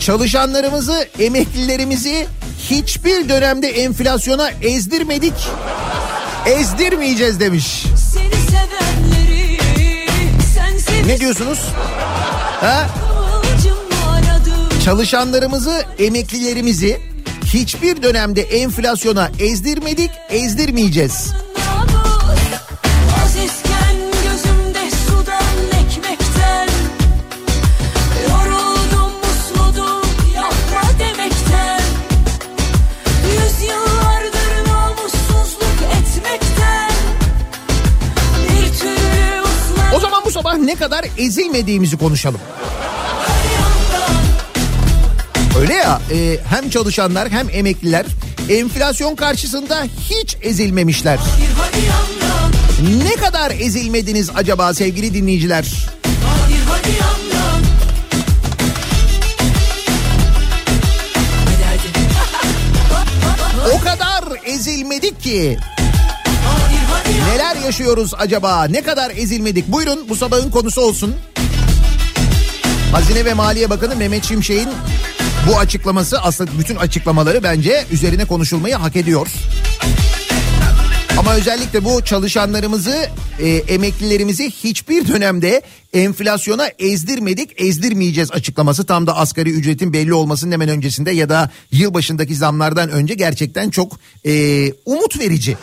[0.00, 2.26] çalışanlarımızı, emeklilerimizi
[2.70, 5.34] hiçbir dönemde enflasyona ezdirmedik,
[6.46, 7.84] ezdirmeyeceğiz demiş.
[11.06, 11.58] Ne diyorsunuz?
[12.60, 12.86] Ha?
[14.84, 17.00] Çalışanlarımızı, emeklilerimizi
[17.44, 21.30] hiçbir dönemde enflasyona ezdirmedik, ezdirmeyeceğiz.
[40.80, 42.40] Kadar ezilmediğimizi konuşalım.
[45.60, 48.06] Öyle ya e, hem çalışanlar hem emekliler
[48.48, 51.18] enflasyon karşısında hiç ezilmemişler.
[53.04, 55.66] Ne kadar ezilmediniz acaba sevgili dinleyiciler?
[63.74, 65.58] O kadar ezilmedik ki.
[67.70, 68.64] Yaşıyoruz acaba?
[68.64, 69.68] Ne kadar ezilmedik?
[69.68, 71.14] Buyurun bu sabahın konusu olsun.
[72.92, 74.68] Hazine ve Maliye Bakanı Mehmet Şimşek'in
[75.48, 79.28] bu açıklaması aslında bütün açıklamaları bence üzerine konuşulmayı hak ediyor.
[81.18, 83.06] Ama özellikle bu çalışanlarımızı,
[83.40, 85.62] e, emeklilerimizi hiçbir dönemde
[85.92, 92.34] enflasyona ezdirmedik, ezdirmeyeceğiz açıklaması tam da asgari ücretin belli olmasının hemen öncesinde ya da yılbaşındaki
[92.34, 93.92] zamlardan önce gerçekten çok
[94.26, 94.32] e,
[94.86, 95.56] umut verici.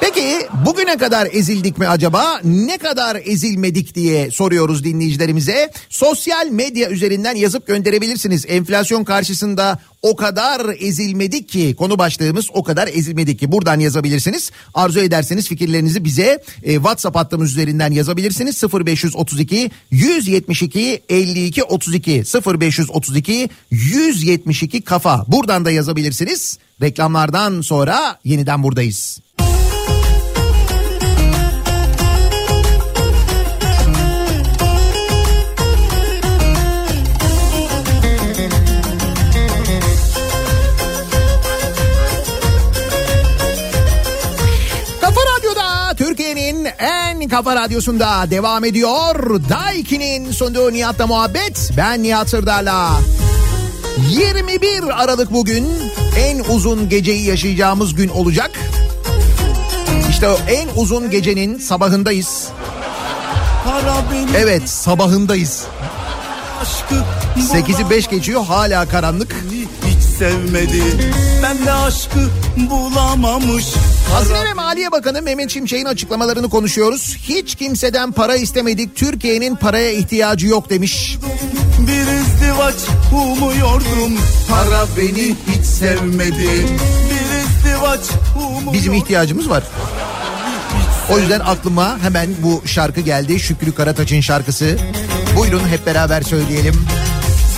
[0.00, 2.40] Peki bugüne kadar ezildik mi acaba?
[2.44, 5.70] Ne kadar ezilmedik diye soruyoruz dinleyicilerimize.
[5.88, 8.44] Sosyal medya üzerinden yazıp gönderebilirsiniz.
[8.48, 14.50] Enflasyon karşısında o kadar ezilmedik ki konu başlığımız o kadar ezilmedik ki buradan yazabilirsiniz.
[14.74, 18.62] Arzu ederseniz fikirlerinizi bize e, WhatsApp hattımız üzerinden yazabilirsiniz.
[18.62, 22.22] 0532 172 52 32
[22.60, 26.58] 0532 172 kafa buradan da yazabilirsiniz.
[26.82, 29.20] Reklamlardan sonra yeniden buradayız.
[47.28, 49.40] Türkiye'nin Kafa Radyosu'nda devam ediyor.
[49.48, 51.70] Daiki'nin sunduğu Nihat'la muhabbet.
[51.76, 52.90] Ben Nihat Sırdar'la.
[54.10, 55.68] 21 Aralık bugün
[56.16, 58.50] en uzun geceyi yaşayacağımız gün olacak.
[60.10, 62.48] İşte o en uzun gecenin sabahındayız.
[64.36, 65.64] Evet sabahındayız.
[66.62, 67.04] aşkı
[67.54, 69.36] 8'i 5 geçiyor hala karanlık.
[70.18, 70.82] Sevmedi.
[71.42, 72.30] Ben de aşkı
[72.70, 73.64] bulamamış.
[74.12, 77.16] Hazine ve Maliye Bakanı Mehmet Şimşek'in açıklamalarını konuşuyoruz.
[77.22, 78.96] Hiç kimseden para istemedik.
[78.96, 81.18] Türkiye'nin paraya ihtiyacı yok demiş.
[81.78, 82.74] Bir izdivaç
[83.12, 84.18] umuyordum.
[84.48, 86.66] Para beni hiç sevmedi.
[87.10, 88.00] Bir izdivaç
[88.36, 88.72] umuyordum.
[88.72, 89.62] Bizim ihtiyacımız var.
[91.10, 93.40] O yüzden aklıma hemen bu şarkı geldi.
[93.40, 94.78] Şükrü Karataç'ın şarkısı.
[95.36, 96.86] Buyurun hep beraber söyleyelim.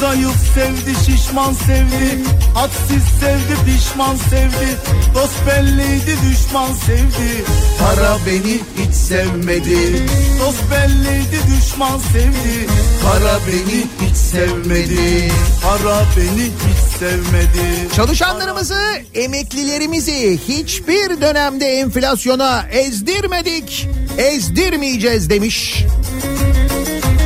[0.01, 2.25] Zayıf sevdi, şişman sevdi.
[2.55, 4.79] Hadsiz sevdi, pişman sevdi.
[5.15, 7.45] Dost belliydi, düşman sevdi.
[7.79, 10.07] Para beni hiç sevmedi.
[10.41, 12.67] Dost belliydi, düşman sevdi.
[13.05, 15.33] Para beni hiç sevmedi.
[15.63, 17.95] Para beni hiç sevmedi.
[17.97, 18.83] Çalışanlarımızı,
[19.15, 23.89] emeklilerimizi hiçbir dönemde enflasyona ezdirmedik,
[24.19, 25.85] ezdirmeyeceğiz demiş.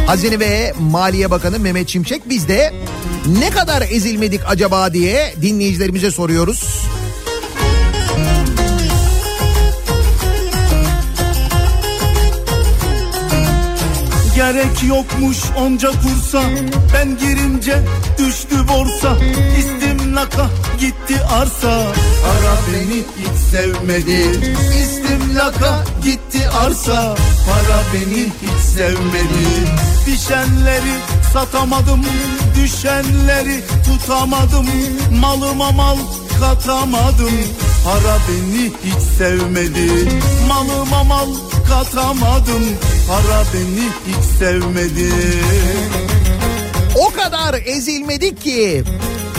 [0.07, 2.75] Hazine ve Maliye Bakanı Mehmet Şimşek biz de
[3.39, 6.85] ne kadar ezilmedik acaba diye dinleyicilerimize soruyoruz.
[14.37, 16.43] Gerek yokmuş onca kursa
[16.95, 17.79] Ben girince
[18.19, 19.17] düştü borsa
[20.15, 20.51] İstimlaka
[20.81, 21.93] gitti arsa.
[22.23, 24.41] Para beni hiç sevmedi.
[24.83, 27.17] İstimlaka gitti arsa.
[27.47, 29.47] Para beni hiç sevmedi.
[30.07, 30.95] Düşenleri
[31.33, 32.03] satamadım
[32.57, 34.67] Düşenleri tutamadım.
[35.21, 35.97] Malıma mal
[36.41, 37.35] katamadım.
[37.85, 40.09] Para beni hiç sevmedi.
[40.49, 41.29] Malıma mal
[41.69, 42.65] katamadım.
[43.09, 45.11] Para beni hiç sevmedi.
[46.97, 48.85] O kadar ezilmedik ki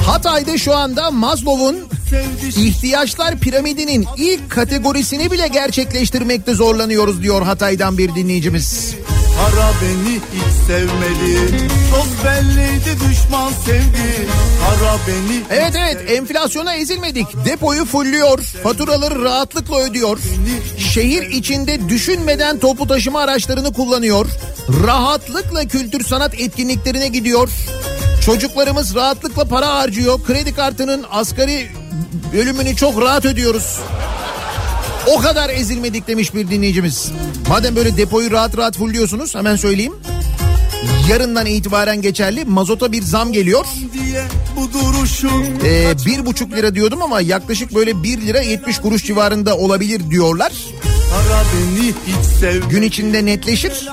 [0.06, 1.88] Hatay'da şu anda Maslow'un
[2.58, 8.96] ihtiyaçlar piramidinin ilk kategorisini bile gerçekleştirmekte zorlanıyoruz diyor Hatay'dan bir dinleyicimiz.
[9.38, 14.28] Para beni hiç sevmedi Dost belliydi düşman sevdi
[14.62, 17.28] Para beni Evet evet enflasyona ezilmedik.
[17.46, 18.40] Depoyu fulluyor.
[18.40, 20.20] Faturaları rahatlıkla ödüyor.
[20.78, 24.28] Şehir içinde düşünmeden toplu taşıma araçlarını kullanıyor.
[24.86, 27.50] Rahatlıkla kültür sanat etkinliklerine gidiyor.
[28.22, 30.24] Çocuklarımız rahatlıkla para harcıyor.
[30.24, 31.68] Kredi kartının asgari
[32.34, 33.80] bölümünü çok rahat ödüyoruz.
[35.08, 37.12] O kadar ezilmedik demiş bir dinleyicimiz.
[37.50, 39.94] Madem böyle depoyu rahat rahat fulluyorsunuz hemen söyleyeyim.
[41.10, 43.66] Yarından itibaren geçerli mazota bir zam geliyor.
[45.66, 50.54] Ee, bir buçuk lira diyordum ama yaklaşık böyle bir lira 70 kuruş civarında olabilir diyorlar.
[52.70, 53.90] Gün içinde netleşir.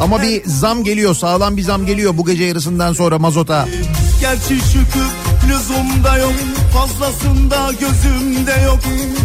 [0.00, 3.68] Ama bir zam geliyor sağlam bir zam geliyor bu gece yarısından sonra mazota.
[4.20, 5.08] Gerçi şükür
[5.48, 6.32] lüzumda yok
[6.74, 8.78] Fazlasında gözümde yok.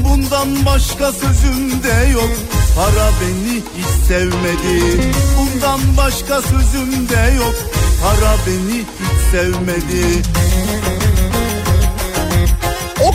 [0.04, 2.30] Bundan başka sözümde yok.
[2.76, 5.02] Para beni hiç sevmedi.
[5.38, 7.56] Bundan başka sözümde yok.
[8.04, 10.22] Para beni hiç sevmedi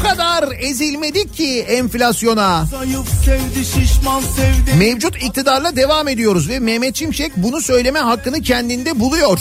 [0.05, 2.65] kadar ezilmedik ki enflasyona.
[4.79, 9.41] Mevcut iktidarla devam ediyoruz ve Mehmet Şimşek bunu söyleme hakkını kendinde buluyor.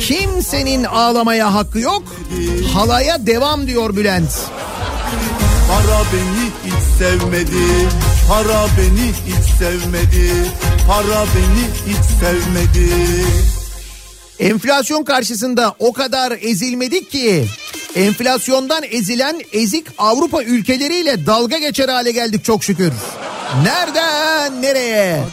[0.00, 2.02] Kimsenin ağlamaya hakkı yok.
[2.74, 4.30] Halaya devam diyor Bülent.
[5.68, 7.88] Para beni hiç sevmedi
[8.28, 10.32] Para beni hiç sevmedi
[10.88, 12.92] Para beni hiç sevmedi
[14.38, 17.46] Enflasyon karşısında o kadar ezilmedik ki
[17.94, 22.92] enflasyondan ezilen ezik Avrupa ülkeleriyle dalga geçer hale geldik çok şükür.
[23.62, 25.24] Nereden nereye?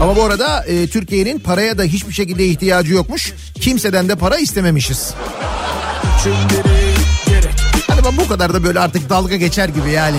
[0.00, 3.32] Ama bu arada e, Türkiye'nin paraya da hiçbir şekilde ihtiyacı yokmuş.
[3.60, 5.14] Kimseden de para istememişiz.
[7.88, 10.18] Hadi bak bu kadar da böyle artık dalga geçer gibi yani.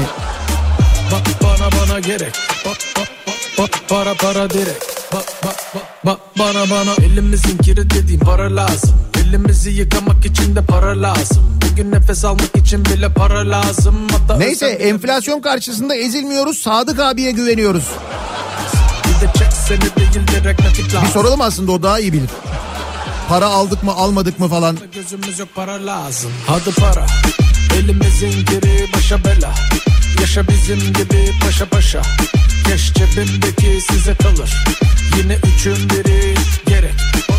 [1.12, 2.34] Bak bana bana gerek
[2.66, 3.10] bak bak
[3.58, 4.84] bak para para direkt
[5.14, 8.99] Bak bak bak bak bana bana Elimizin kiri dediğim para lazım
[9.30, 14.66] Elimizi yıkamak için de para lazım Bugün nefes almak için bile para lazım Hatta Neyse
[14.66, 16.58] enflasyon karşısında ezilmiyoruz.
[16.58, 17.84] Sadık abiye güveniyoruz.
[21.04, 22.30] Bir soralım aslında o daha iyi bilir.
[23.30, 24.78] Para aldık mı almadık mı falan.
[24.96, 27.06] Gözümüz yok para lazım Hadi para
[27.76, 29.54] Elimizin geri başa bela
[30.22, 32.02] Yaşa bizim gibi paşa paşa
[32.68, 34.64] Keş cebimdeki size kalır
[35.18, 36.39] Yine üçün biri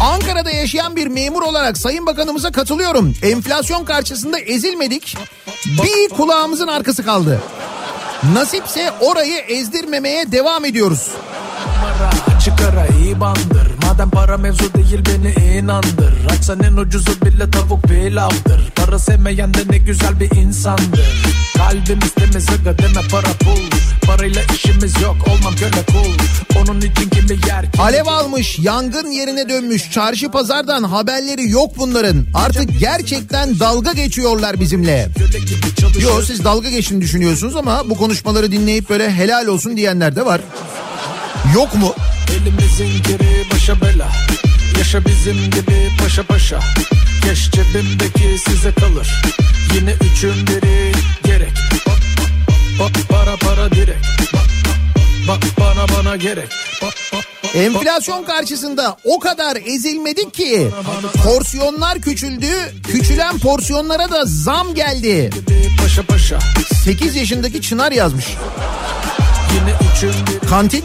[0.00, 3.14] Ankara'da yaşayan bir memur olarak Sayın Bakanımıza katılıyorum.
[3.22, 5.16] Enflasyon karşısında ezilmedik.
[5.66, 7.40] Bir kulağımızın arkası kaldı.
[8.34, 11.08] Nasipse orayı ezdirmemeye devam ediyoruz.
[11.80, 17.50] Numara açık ara iyi bandır Madem para mevzu değil beni inandır Açsan en ucuzu bile
[17.50, 21.22] tavuk pilavdır Para sevmeyen de ne güzel bir insandır
[21.60, 23.60] Kalbimiz temiz aga deme para pul
[24.06, 26.14] Parayla işimiz yok olmam köle kul
[26.60, 29.90] Onun için kimi yer kimi Alev almış, yangın yerine dönmüş.
[29.90, 32.26] Çarşı pazardan haberleri yok bunların.
[32.34, 35.08] Artık gerçekten dalga geçiyorlar bizimle.
[36.00, 40.40] Yo siz dalga geçin düşünüyorsunuz ama bu konuşmaları dinleyip böyle helal olsun diyenler de var.
[41.54, 41.94] Yok mu?
[42.30, 44.08] Elimizin geri başa bela
[44.78, 46.60] Yaşa bizim gibi paşa paşa
[47.24, 49.22] Keş cebimdeki size kalır
[49.74, 50.89] Yine üçün biri
[51.30, 51.52] gerek.
[51.86, 51.98] Bak,
[52.80, 54.06] bak, para para direkt.
[55.28, 56.48] Bak, bana bana gerek.
[57.54, 60.68] Enflasyon karşısında o kadar ezilmedik ki.
[61.24, 62.52] Porsiyonlar küçüldü,
[62.86, 65.30] küçülen porsiyonlara da zam geldi.
[65.82, 66.38] Paşa paşa.
[66.84, 68.26] 8 yaşındaki Çınar yazmış.
[70.50, 70.84] Kantin?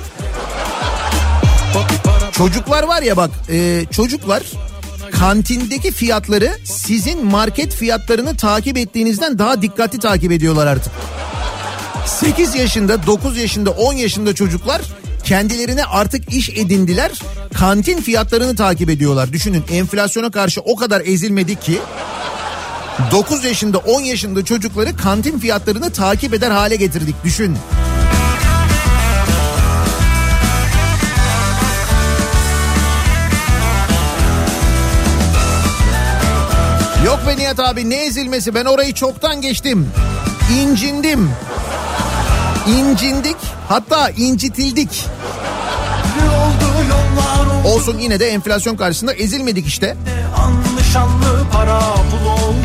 [2.31, 4.43] Çocuklar var ya bak e, çocuklar
[5.11, 10.93] kantindeki fiyatları sizin market fiyatlarını takip ettiğinizden daha dikkatli takip ediyorlar artık.
[12.07, 14.81] 8 yaşında, 9 yaşında, 10 yaşında çocuklar
[15.23, 17.11] kendilerine artık iş edindiler.
[17.53, 19.33] Kantin fiyatlarını takip ediyorlar.
[19.33, 21.79] Düşünün enflasyona karşı o kadar ezilmedik ki
[23.11, 27.15] 9 yaşında 10 yaşında çocukları kantin fiyatlarını takip eder hale getirdik.
[27.23, 27.51] Düşün.
[27.51, 27.84] Yok
[37.37, 39.91] be Nihat abi ne ezilmesi ben orayı çoktan geçtim.
[40.59, 41.31] İncindim.
[42.67, 43.35] İncindik
[43.69, 45.05] hatta incitildik.
[47.65, 49.97] Olsun yine de enflasyon karşısında ezilmedik işte.
[50.37, 52.55] Anlı para pul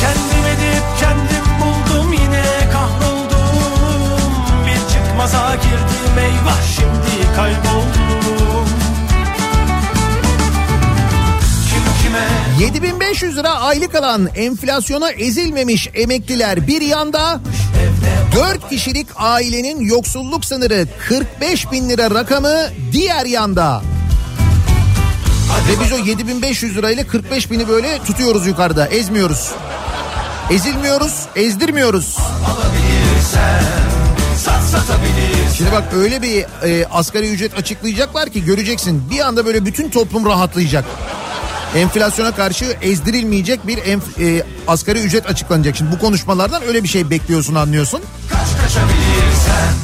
[0.00, 3.58] Kendim edip kendim buldum yine kahroldum
[4.66, 8.07] Bir çıkmaza girdim eyvah şimdi kayboldum
[12.58, 17.40] 7500 lira aylık alan enflasyona ezilmemiş emekliler bir yanda
[18.36, 23.82] 4 kişilik ailenin yoksulluk sınırı 45 bin lira rakamı diğer yanda.
[25.68, 29.52] Ve biz o 7500 lirayla 45 bini böyle tutuyoruz yukarıda ezmiyoruz.
[30.50, 32.16] Ezilmiyoruz ezdirmiyoruz.
[35.56, 40.26] Şimdi bak öyle bir e, asgari ücret açıklayacaklar ki göreceksin bir anda böyle bütün toplum
[40.26, 40.84] rahatlayacak.
[41.76, 45.76] Enflasyona karşı ezdirilmeyecek bir enf- e, asgari ücret açıklanacak.
[45.76, 48.00] Şimdi bu konuşmalardan öyle bir şey bekliyorsun anlıyorsun.
[48.30, 49.74] kaç kaçabilirsen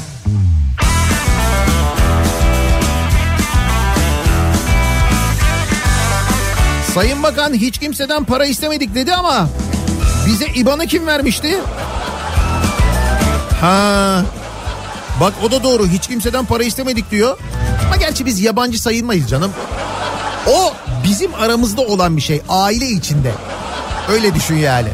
[6.94, 9.48] Sayın Bakan hiç kimseden para istemedik dedi ama
[10.26, 11.58] bize IBAN'ı kim vermişti?
[13.60, 14.22] Ha.
[15.20, 17.38] Bak o da doğru hiç kimseden para istemedik diyor.
[17.86, 19.52] Ama gerçi biz yabancı sayılmayız canım.
[20.46, 20.72] O
[21.04, 23.32] bizim aramızda olan bir şey aile içinde.
[24.08, 24.88] Öyle düşün yani.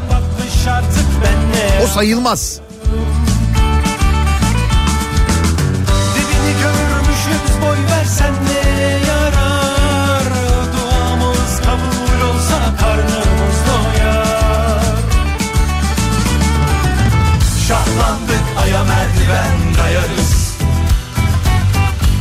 [1.84, 2.60] O sayılmaz.
[19.78, 20.54] Dayarız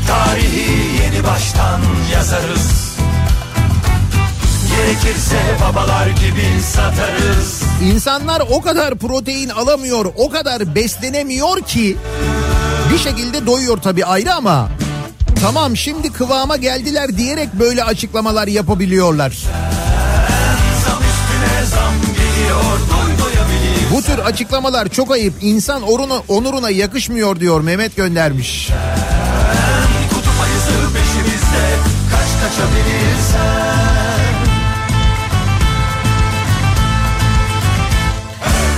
[0.08, 1.82] Tarihi yeni baştan
[2.14, 2.89] yazarız
[4.80, 11.98] Gerekirse babalar gibi satarız İnsanlar o kadar protein alamıyor, o kadar beslenemiyor ki
[12.94, 14.70] bir şekilde doyuyor tabii ayrı ama
[15.42, 19.38] tamam şimdi kıvama geldiler diyerek böyle açıklamalar yapabiliyorlar.
[20.86, 21.02] Zam
[21.66, 22.80] zam geliyor
[23.94, 25.34] Bu tür açıklamalar çok ayıp.
[25.42, 28.70] İnsan oruna, onuruna yakışmıyor diyor Mehmet göndermiş.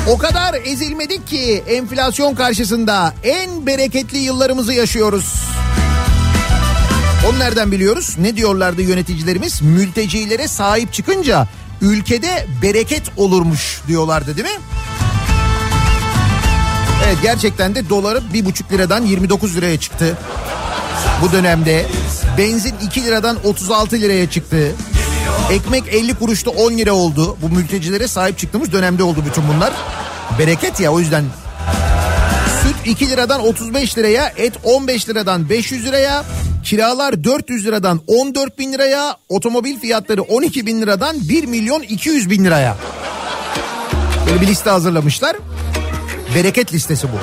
[0.07, 5.33] O kadar ezilmedik ki enflasyon karşısında en bereketli yıllarımızı yaşıyoruz.
[7.29, 8.15] Onu nereden biliyoruz?
[8.19, 9.61] Ne diyorlardı yöneticilerimiz?
[9.61, 11.47] Mültecilere sahip çıkınca
[11.81, 14.61] ülkede bereket olurmuş diyorlardı değil mi?
[17.05, 20.17] Evet gerçekten de doları bir buçuk liradan 29 liraya çıktı.
[21.21, 21.85] Bu dönemde
[22.37, 24.71] benzin 2 liradan 36 liraya çıktı.
[25.51, 27.37] Ekmek 50 kuruşta 10 lira oldu.
[27.41, 29.73] Bu mültecilere sahip çıktığımız dönemde oldu bütün bunlar.
[30.39, 31.23] Bereket ya o yüzden.
[32.63, 36.23] Süt 2 liradan 35 liraya, et 15 liradan 500 liraya,
[36.63, 42.45] kiralar 400 liradan 14 bin liraya, otomobil fiyatları 12 bin liradan 1 milyon 200 bin
[42.45, 42.77] liraya.
[44.27, 45.35] Böyle bir liste hazırlamışlar.
[46.35, 47.17] Bereket listesi bu.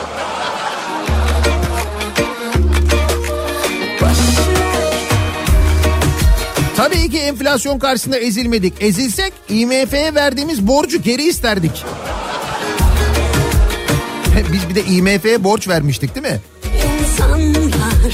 [6.79, 8.75] Tabii ki enflasyon karşısında ezilmedik.
[8.81, 11.85] Ezilsek IMF'ye verdiğimiz borcu geri isterdik.
[14.53, 16.41] Biz bir de IMF'ye borç vermiştik değil mi?
[17.01, 18.13] İnsanlar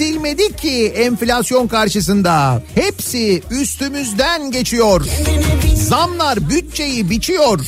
[0.00, 2.62] kadar ezilmedik ki enflasyon karşısında.
[2.74, 5.06] Hepsi üstümüzden geçiyor.
[5.74, 7.60] Zamlar bütçeyi biçiyor.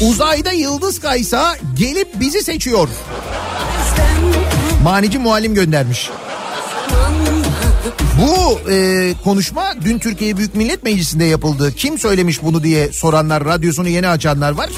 [0.00, 2.88] Uzayda yıldız kaysa gelip bizi seçiyor.
[4.82, 6.10] Manici muallim göndermiş.
[8.20, 11.72] Bu e, konuşma dün Türkiye Büyük Millet Meclisi'nde yapıldı.
[11.76, 14.70] Kim söylemiş bunu diye soranlar, radyosunu yeni açanlar var.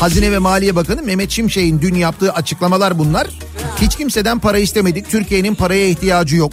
[0.00, 3.26] Hazine ve Maliye Bakanı Mehmet Şimşek'in dün yaptığı açıklamalar bunlar.
[3.80, 5.10] Hiç kimseden para istemedik.
[5.10, 6.52] Türkiye'nin paraya ihtiyacı yok.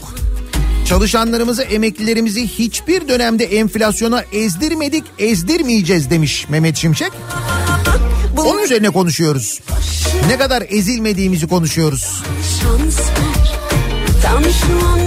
[0.85, 7.11] Çalışanlarımızı, emeklilerimizi hiçbir dönemde enflasyona ezdirmedik, ezdirmeyeceğiz demiş Mehmet Şimşek.
[8.37, 9.61] Onun üzerine konuşuyoruz.
[10.27, 12.23] Ne kadar ezilmediğimizi konuşuyoruz.
[12.61, 13.59] Şans ver.
[14.23, 15.06] Tam şu an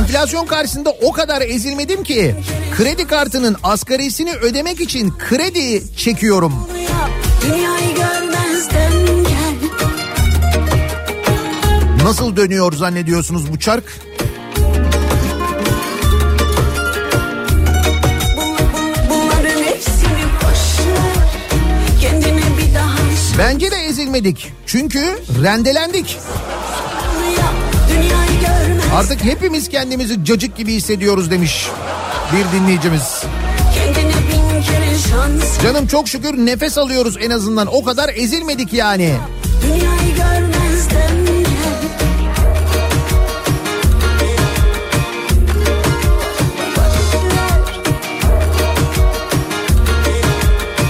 [0.00, 2.34] Enflasyon karşısında o kadar ezilmedim ki
[2.76, 6.52] kredi kartının asgarisini ödemek için kredi çekiyorum.
[12.04, 13.84] Nasıl dönüyor zannediyorsunuz bu çark?
[23.38, 24.52] Bence de ezilmedik.
[24.66, 26.18] Çünkü rendelendik.
[27.88, 28.79] Dünyayı görmez.
[28.94, 31.68] Artık hepimiz kendimizi cacık gibi hissediyoruz demiş
[32.32, 33.24] bir dinleyicimiz.
[35.62, 37.66] Canım çok şükür nefes alıyoruz en azından.
[37.66, 39.14] O kadar ezilmedik yani.
[39.62, 41.44] Dünyayı görmezden gel.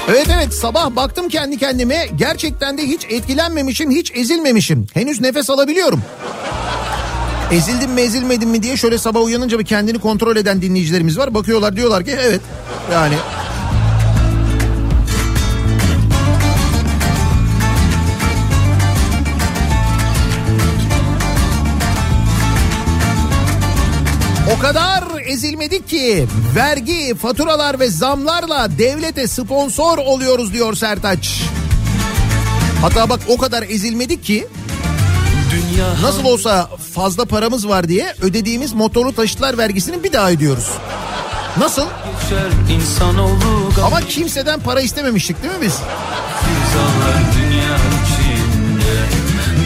[0.09, 4.87] Evet evet sabah baktım kendi kendime gerçekten de hiç etkilenmemişim hiç ezilmemişim.
[4.95, 6.03] Henüz nefes alabiliyorum.
[7.53, 11.35] Ezildim mi ezilmedim mi diye şöyle sabah uyanınca bir kendini kontrol eden dinleyicilerimiz var.
[11.35, 12.41] Bakıyorlar diyorlar ki evet
[12.93, 13.15] yani
[24.57, 26.27] O kadar ezilmedik ki
[26.57, 31.43] vergi, faturalar ve zamlarla devlete sponsor oluyoruz diyor Sertaç.
[32.83, 34.47] Hatta bak o kadar ezilmedik ki
[36.03, 40.71] nasıl olsa fazla paramız var diye ödediğimiz motorlu taşıtlar vergisini bir daha ödüyoruz.
[41.59, 41.87] Nasıl?
[43.85, 45.79] Ama kimseden para istememiştik değil mi biz?
[47.37, 48.95] dünya içinde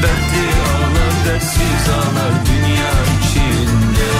[0.02, 4.10] Dertli ağlar dertsiz ağlar dünya içinde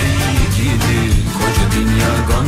[0.00, 2.46] Ey gidi koca dünya gam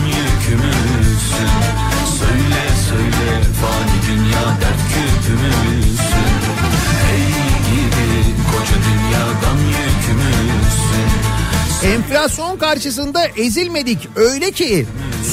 [12.43, 14.87] Enflasyon karşısında ezilmedik öyle ki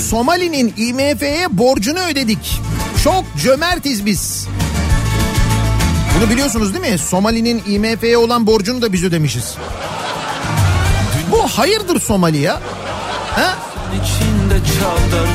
[0.10, 2.60] Somali'nin IMF'ye borcunu ödedik.
[3.03, 4.47] Çok cömertiz biz.
[6.18, 6.97] Bunu biliyorsunuz değil mi?
[6.97, 9.55] Somali'nin IMF'ye olan borcunu da biz ödemişiz.
[11.32, 12.62] Bu hayırdır Somali ya?
[13.36, 13.57] Ha?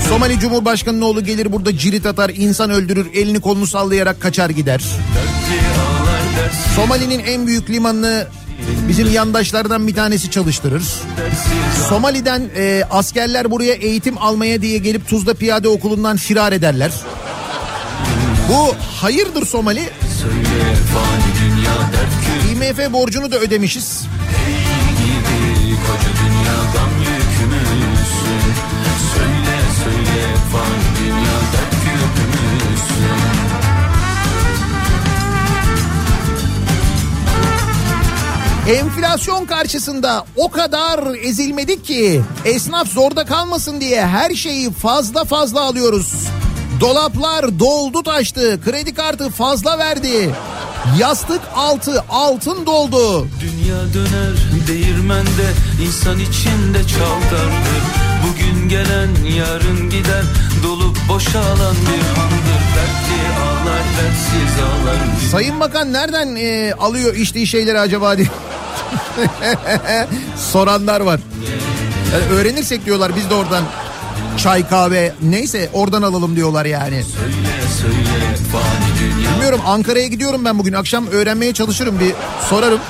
[0.09, 4.83] Somali Cumhurbaşkanı'nın oğlu gelir burada cirit atar, insan öldürür, elini kolunu sallayarak kaçar gider.
[6.77, 8.27] Somali'nin en büyük limanını
[8.89, 10.83] bizim yandaşlardan bir tanesi çalıştırır.
[11.89, 16.93] Somali'den e, askerler buraya eğitim almaya diye gelip Tuzla Piyade Okulu'ndan firar ederler.
[18.49, 19.89] Bu hayırdır Somali?
[22.53, 24.07] IMF borcunu da ödemişiz.
[38.69, 46.13] Enflasyon karşısında o kadar ezilmedik ki esnaf zorda kalmasın diye her şeyi fazla fazla alıyoruz.
[46.81, 50.35] Dolaplar doldu taştı, kredi kartı fazla verdi.
[50.99, 53.29] Yastık altı altın doldu.
[53.41, 54.33] Dünya döner
[54.69, 55.53] değirmende
[55.87, 60.25] insan içinde çaldardır Bugün gelen yarın gider
[60.63, 62.64] dolup boşalan bir handır
[65.31, 68.29] Sayın Bakan nereden e, alıyor içtiği şeyleri acaba diye
[70.53, 71.21] soranlar var.
[72.13, 73.65] Yani öğrenirsek diyorlar biz de oradan
[74.39, 77.05] çay kahve neyse oradan alalım diyorlar yani.
[77.05, 77.35] Söyle
[77.81, 77.95] söyle
[79.35, 82.13] Bilmiyorum Ankara'ya gidiyorum ben bugün akşam öğrenmeye çalışırım bir
[82.51, 82.81] sorarım.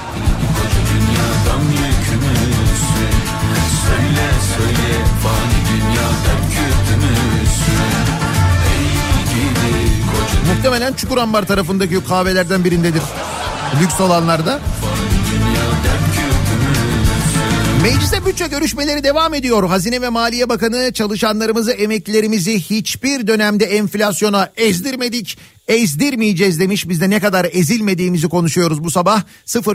[10.64, 13.02] Muhtemelen Çukurambar tarafındaki kahvelerden birindedir.
[13.82, 14.60] Lüks olanlarda.
[17.82, 19.68] Mecliste bütçe görüşmeleri devam ediyor.
[19.68, 25.38] Hazine ve Maliye Bakanı çalışanlarımızı, emeklilerimizi hiçbir dönemde enflasyona ezdirmedik,
[25.68, 26.88] ezdirmeyeceğiz demiş.
[26.88, 29.22] Biz de ne kadar ezilmediğimizi konuşuyoruz bu sabah.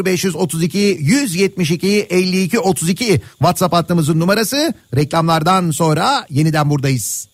[0.05, 4.73] 0532 172 52 32 WhatsApp hattımızın numarası.
[4.95, 7.29] Reklamlardan sonra yeniden buradayız.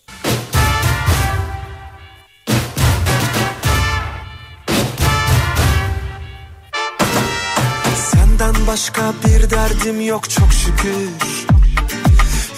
[8.76, 11.08] Başka bir derdim yok çok şükür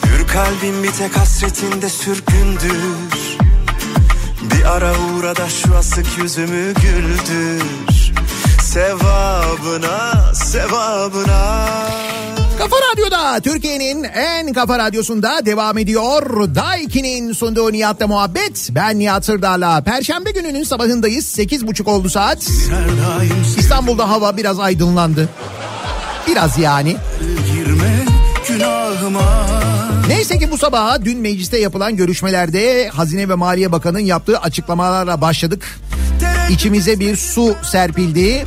[0.07, 3.39] Hür kalbim bir tek hasretinde sürgündür
[4.43, 7.62] Bir ara uğra da şu asık yüzümü güldür
[8.62, 11.69] Sevabına, sevabına
[12.59, 16.55] Kafa Radyo'da Türkiye'nin en kafa radyosunda devam ediyor.
[16.55, 18.69] Daiki'nin sunduğu Nihat'la muhabbet.
[18.71, 19.81] Ben Nihat Sırdar'la.
[19.85, 21.39] Perşembe gününün sabahındayız.
[21.39, 22.51] 8.30 oldu saat.
[23.59, 25.29] İstanbul'da hava biraz aydınlandı.
[26.31, 26.97] Biraz yani.
[27.53, 28.05] Girme
[28.49, 29.47] günahıma
[30.09, 35.81] Neyse ki bu sabah dün mecliste yapılan görüşmelerde Hazine ve Maliye Bakanı'nın yaptığı açıklamalarla başladık.
[36.51, 38.45] İçimize bir su serpildi.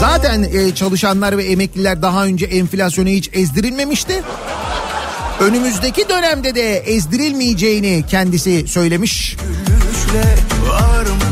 [0.00, 4.22] Zaten e, çalışanlar ve emekliler daha önce enflasyonu hiç ezdirilmemişti.
[5.40, 9.36] Önümüzdeki dönemde de ezdirilmeyeceğini kendisi söylemiş.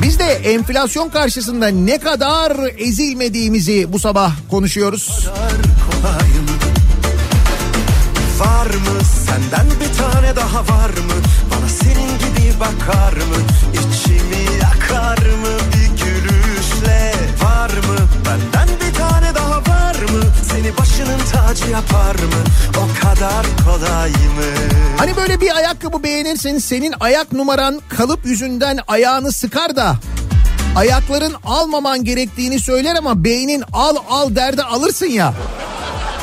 [0.03, 5.28] Biz de enflasyon karşısında ne kadar ezilmediğimizi bu sabah konuşuyoruz.
[8.39, 11.14] Var mı senden bir tane daha var mı?
[11.51, 13.37] Bana senin gibi bakar mı?
[13.72, 17.12] İçimi yakar mı bir gülüşle?
[17.43, 18.91] Var mı benden bir
[19.73, 20.23] var mı?
[20.51, 22.43] Seni başının tacı yapar mı?
[22.70, 24.53] O kadar kolay mı?
[24.99, 29.97] Hani böyle bir ayakkabı beğenirsin senin ayak numaran kalıp yüzünden ayağını sıkar da
[30.77, 35.35] ayakların almaman gerektiğini söyler ama beynin al al derdi alırsın ya.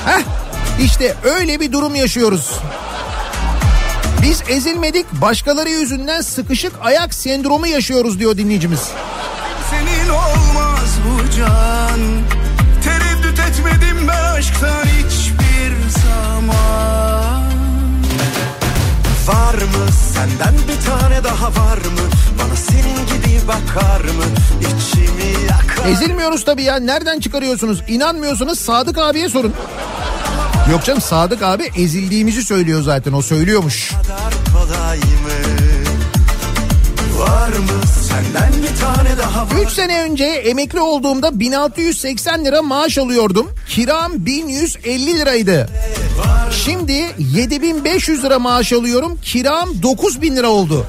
[0.05, 0.21] Heh
[0.85, 2.51] işte öyle bir durum yaşıyoruz.
[4.21, 8.89] Biz ezilmedik başkaları yüzünden sıkışık ayak sendromu yaşıyoruz diyor dinleyicimiz.
[9.69, 11.99] Senin olmaz bu can
[13.59, 17.43] Etmedim ben aşktan hiçbir zaman.
[19.27, 19.91] Var mı?
[20.13, 22.01] Senden bir tane daha var mı?
[22.39, 24.23] Bana senin gibi bakar mı?
[24.61, 25.89] İçimi yakar.
[25.91, 26.75] Ezilmiyoruz tabii ya.
[26.79, 27.83] Nereden çıkarıyorsunuz?
[27.87, 29.53] İnanmıyorsanız Sadık abiye sorun.
[30.71, 33.13] Yok canım Sadık abi ezildiğimizi söylüyor zaten.
[33.13, 33.91] O söylüyormuş.
[33.91, 35.28] kadar kolay mı
[37.19, 42.97] Var mı senden bir tane daha var 3 sene önce emekli olduğumda 1680 lira maaş
[42.97, 43.47] alıyordum.
[43.69, 45.69] Kiram 1150 liraydı.
[46.65, 49.19] Şimdi 7500 lira maaş alıyorum.
[49.23, 50.85] Kiram 9000 lira oldu.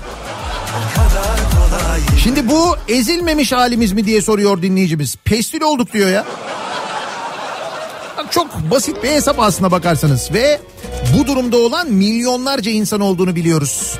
[2.23, 5.17] Şimdi bu ezilmemiş halimiz mi diye soruyor dinleyicimiz.
[5.25, 6.25] Pestil olduk diyor ya.
[8.31, 10.61] Çok basit bir hesap aslına bakarsanız ve
[11.19, 13.99] bu durumda olan milyonlarca insan olduğunu biliyoruz.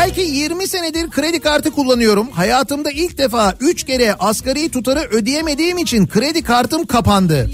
[0.00, 2.30] Belki 20 senedir kredi kartı kullanıyorum.
[2.30, 7.50] Hayatımda ilk defa 3 kere asgari tutarı ödeyemediğim için kredi kartım kapandı.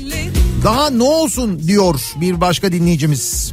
[0.65, 3.53] Daha ne olsun diyor bir başka dinleyicimiz.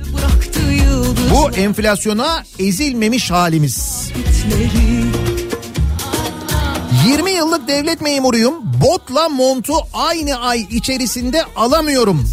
[1.32, 4.12] Bu enflasyona ezilmemiş halimiz.
[7.08, 8.54] 20 yıllık devlet memuruyum.
[8.82, 12.30] Botla montu aynı ay içerisinde alamıyorum.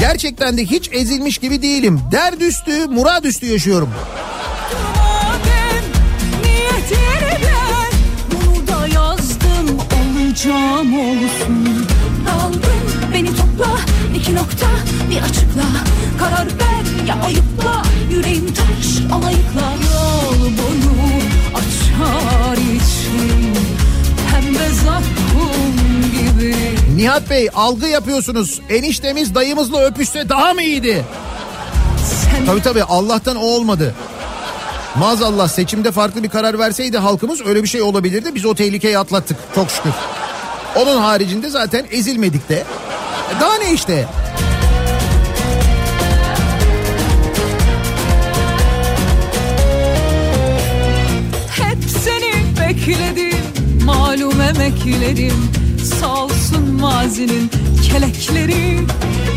[0.00, 2.00] Gerçekten de hiç ezilmiş gibi değilim.
[2.12, 2.88] Derd üstü,
[3.24, 3.90] üstü yaşıyorum.
[10.34, 11.86] Olacağım olsun
[12.26, 13.78] Daldım beni topla
[14.16, 14.66] iki nokta
[15.10, 15.62] bir açıkla
[16.18, 20.94] Karar ver ya ayıpla yüreğim taş alayıkla Yol boyu
[21.54, 23.54] açar içim
[24.30, 25.74] pembe zakkum
[26.12, 26.56] gibi
[26.96, 28.60] Nihat Bey algı yapıyorsunuz.
[28.70, 31.04] Eniştemiz dayımızla öpüşse daha mı iyiydi?
[32.46, 33.94] Tabii tabii Allah'tan o olmadı.
[34.98, 38.34] Maazallah seçimde farklı bir karar verseydi halkımız öyle bir şey olabilirdi.
[38.34, 39.92] Biz o tehlikeyi atlattık çok şükür.
[40.76, 42.64] Onun haricinde zaten ezilmedik de.
[43.36, 44.08] E Daha ne işte?
[51.50, 53.36] Hep seni bekledim
[53.84, 55.50] malum emeklerim
[56.00, 57.50] Sağ olsun mazinin
[57.90, 58.78] kelekleri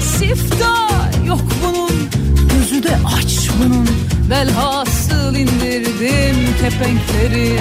[0.01, 0.89] Sifta
[1.25, 2.09] yok bunun
[2.49, 3.87] gözü de aç bunun
[4.29, 7.59] Velhasıl indirdim kepenkleri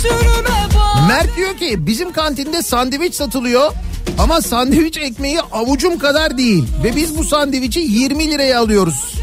[0.00, 3.72] Sürüme bak Mert diyor ki bizim kantinde sandviç satılıyor
[4.18, 9.14] ama sandviç ekmeği avucum kadar değil ve biz bu sandviçi 20 liraya alıyoruz.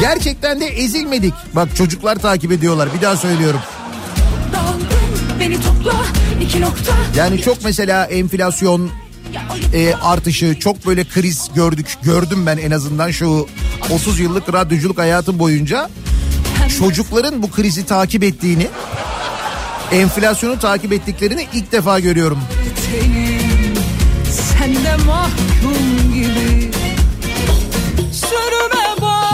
[0.00, 1.34] Gerçekten de ezilmedik.
[1.52, 3.60] Bak çocuklar takip ediyorlar bir daha söylüyorum.
[4.52, 4.88] Daldım
[5.40, 5.92] beni topla
[6.42, 8.90] iki nokta Yani çok mesela enflasyon
[9.74, 13.48] e, artışı çok böyle kriz gördük gördüm ben en azından şu
[13.90, 15.90] 30 yıllık radyoculuk hayatım boyunca
[16.78, 18.66] çocukların bu krizi takip ettiğini
[19.92, 22.38] enflasyonu takip ettiklerini ilk defa görüyorum.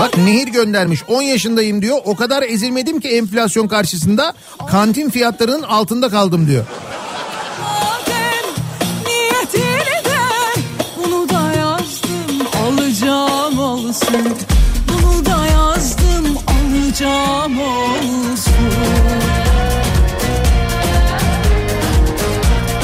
[0.00, 4.34] Bak Nehir göndermiş 10 yaşındayım diyor o kadar ezilmedim ki enflasyon karşısında
[4.70, 6.64] kantin fiyatlarının altında kaldım diyor.
[13.96, 14.36] Olsun
[14.88, 18.54] Bunu da yazdım alacağım olsun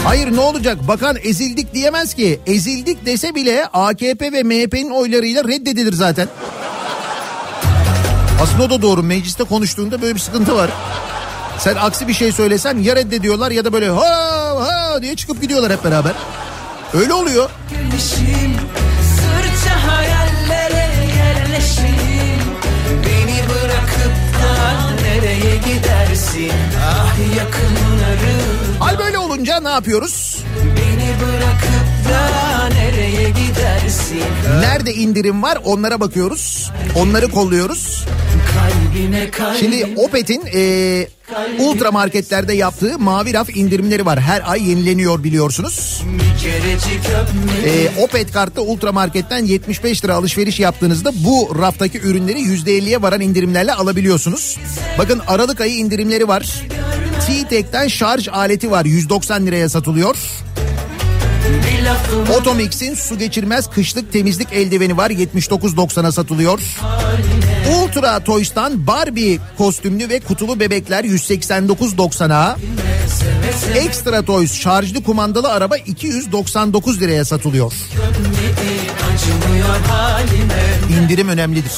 [0.04, 2.40] Hayır ne olacak bakan ezildik diyemez ki.
[2.46, 6.28] Ezildik dese bile AKP ve MHP'nin oylarıyla reddedilir zaten.
[8.42, 10.70] Aslında o da doğru mecliste konuştuğunda böyle bir sıkıntı var.
[11.58, 15.72] Sen aksi bir şey söylesen ya reddediyorlar ya da böyle ha ha diye çıkıp gidiyorlar
[15.72, 16.12] hep beraber.
[16.94, 17.50] Öyle oluyor.
[17.70, 18.41] Gelişim
[26.33, 26.53] gidersin
[26.85, 30.45] Ah yakınlarım Hal böyle olunca ne yapıyoruz?
[30.62, 34.22] Beni bırakıp da nereye gidersin
[34.61, 36.70] Nerede indirim var onlara bakıyoruz.
[36.95, 38.05] Onları kolluyoruz.
[39.61, 41.07] Şimdi Opet'in e,
[41.59, 44.20] ultra marketlerde yaptığı mavi raf indirimleri var.
[44.20, 46.03] Her ay yenileniyor biliyorsunuz.
[47.64, 53.72] E, Opet kartta ultra marketten 75 lira alışveriş yaptığınızda bu raftaki ürünleri %50'ye varan indirimlerle
[53.72, 54.59] alabiliyorsunuz.
[54.99, 56.62] Bakın Aralık ayı indirimleri var.
[57.26, 60.16] T-Tek'ten şarj aleti var 190 liraya satılıyor.
[62.38, 66.61] Otomix'in su geçirmez kışlık temizlik eldiveni var 79.90'a satılıyor.
[67.74, 72.57] Ultra Toys'tan Barbie kostümlü ve kutulu bebekler 189.90'a.
[73.74, 77.72] Extra Toys şarjlı kumandalı araba 299 liraya satılıyor.
[80.99, 81.72] İndirim önemlidir.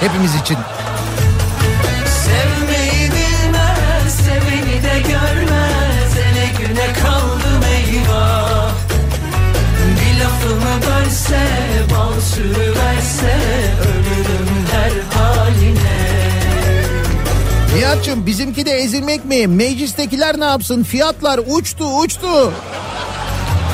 [0.00, 0.56] Hepimiz için.
[11.10, 11.38] Bölse,
[11.90, 13.40] bal sürüverse
[13.80, 16.00] Ölürüm her haline
[17.76, 19.46] Nihat'cığım bizimki de ezilmek mi?
[19.46, 20.82] Meclistekiler ne yapsın?
[20.82, 22.52] Fiyatlar uçtu uçtu.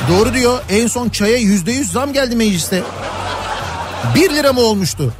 [0.09, 0.59] Doğru diyor.
[0.69, 2.83] En son çaya yüzde yüz zam geldi mecliste.
[4.15, 5.13] Bir lira mı olmuştu?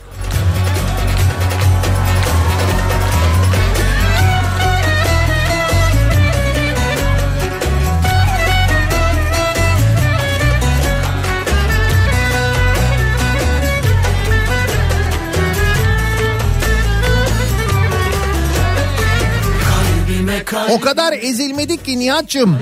[20.71, 22.57] O kadar ezilmedik ki Nihat'cığım.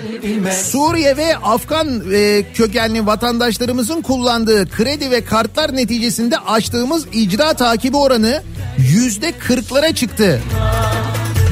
[0.51, 8.43] Suriye ve Afgan e, kökenli vatandaşlarımızın kullandığı kredi ve kartlar neticesinde açtığımız icra takibi oranı
[8.77, 10.41] yüzde kırklara çıktı.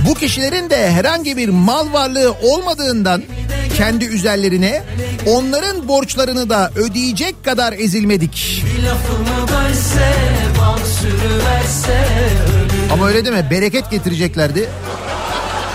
[0.09, 3.23] Bu kişilerin de herhangi bir mal varlığı olmadığından
[3.77, 4.83] kendi üzerlerine
[5.27, 8.63] onların borçlarını da ödeyecek kadar ezilmedik.
[12.93, 14.69] Ama öyle deme bereket getireceklerdi.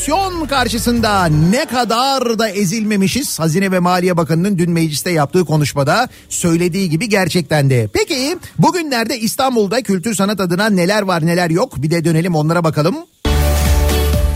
[0.00, 3.38] Enflasyon karşısında ne kadar da ezilmemişiz.
[3.38, 7.88] Hazine ve Maliye Bakanı'nın dün mecliste yaptığı konuşmada söylediği gibi gerçekten de.
[7.92, 12.96] Peki bugünlerde İstanbul'da kültür sanat adına neler var neler yok bir de dönelim onlara bakalım.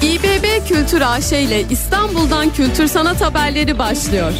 [0.02, 4.32] İBB Kültür AŞ ile İstanbul'dan kültür sanat haberleri başlıyor.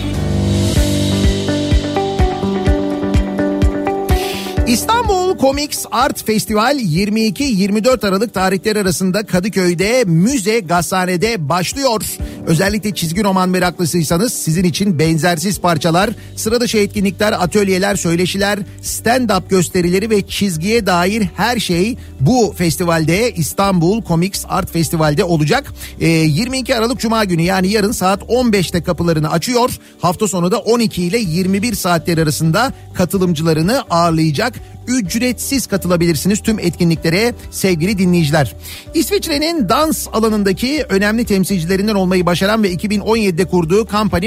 [4.75, 12.03] İstanbul Comics Art Festival 22-24 Aralık tarihleri arasında Kadıköy'de Müze Gazhane'de başlıyor.
[12.47, 20.11] Özellikle çizgi roman meraklısıysanız sizin için benzersiz parçalar, sıra dışı etkinlikler, atölyeler, söyleşiler, stand-up gösterileri
[20.11, 25.73] ve çizgiye dair her şey bu festivalde İstanbul Comics Art Festival'de olacak.
[26.01, 29.79] Ee, 22 Aralık Cuma günü yani yarın saat 15'te kapılarını açıyor.
[30.01, 37.99] Hafta sonu da 12 ile 21 saatler arasında katılımcılarını ağırlayacak ücretsiz katılabilirsiniz tüm etkinliklere sevgili
[37.99, 38.55] dinleyiciler.
[38.95, 44.25] İsviçre'nin dans alanındaki önemli temsilcilerinden olmayı başaran ve 2017'de kurduğu Company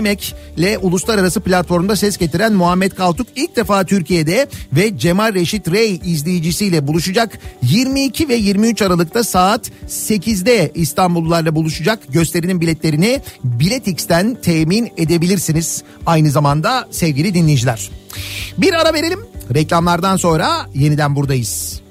[0.57, 6.87] ile uluslararası platformda ses getiren Muhammed Kaltuk ilk defa Türkiye'de ve Cemal Reşit Rey izleyicisiyle
[6.87, 7.39] buluşacak.
[7.61, 11.99] 22 ve 23 Aralık'ta saat 8'de İstanbullularla buluşacak.
[12.09, 15.83] Gösterinin biletlerini Biletix'ten temin edebilirsiniz.
[16.05, 17.89] Aynı zamanda sevgili dinleyiciler.
[18.57, 19.36] Bir ara verelim.
[19.53, 21.81] Reklamlardan sonra yeniden buradayız.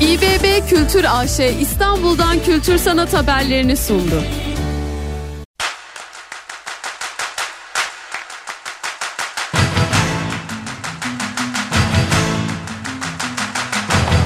[0.00, 4.22] İBB Kültür AŞ İstanbul'dan kültür sanat haberlerini sundu.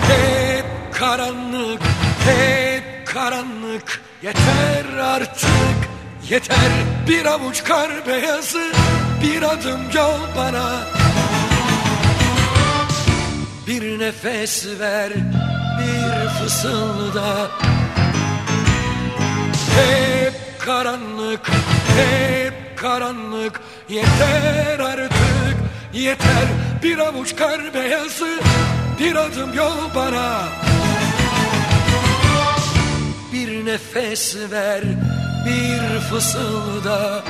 [0.09, 1.81] Hep karanlık,
[2.25, 5.89] hep karanlık Yeter artık,
[6.31, 6.73] yeter
[7.09, 8.73] Bir avuç kar beyazı,
[9.23, 10.81] bir adım yol bana
[13.67, 15.13] Bir nefes ver,
[15.79, 17.51] bir fısılda.
[19.77, 21.51] Hep karanlık,
[21.97, 23.61] hep karanlık
[23.93, 25.57] Yeter artık,
[25.95, 26.47] yeter.
[26.83, 28.41] Bir avuç kar beyazı,
[29.01, 30.43] bir adım yol bana.
[33.33, 34.83] Bir nefes ver,
[35.47, 37.25] bir fısılda.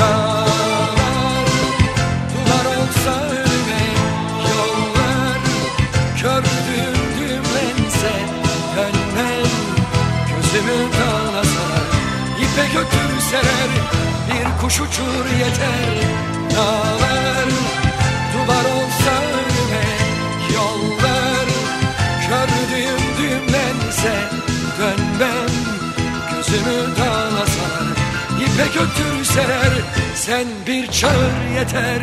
[0.00, 1.46] Dağlar,
[2.34, 3.39] duvar olsa
[6.22, 8.12] kördüğüm düğümlense
[8.76, 9.50] Dönmem,
[10.30, 11.90] gözümü dağla sarar
[12.38, 13.70] İpe götürseler,
[14.28, 15.88] bir kuş uçur yeter
[16.56, 17.48] Dağlar,
[18.32, 19.86] duvar olsa önüme
[20.54, 21.46] Yollar,
[22.28, 24.14] kördüğüm düğümlense
[24.78, 25.50] Dönmem,
[26.32, 27.96] gözümü dağla sarar
[28.40, 29.72] İpe götürseler,
[30.14, 32.02] sen bir çağır yeter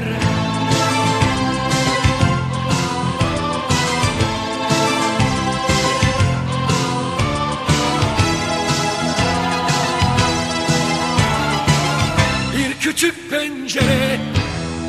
[12.97, 14.19] küçük pencere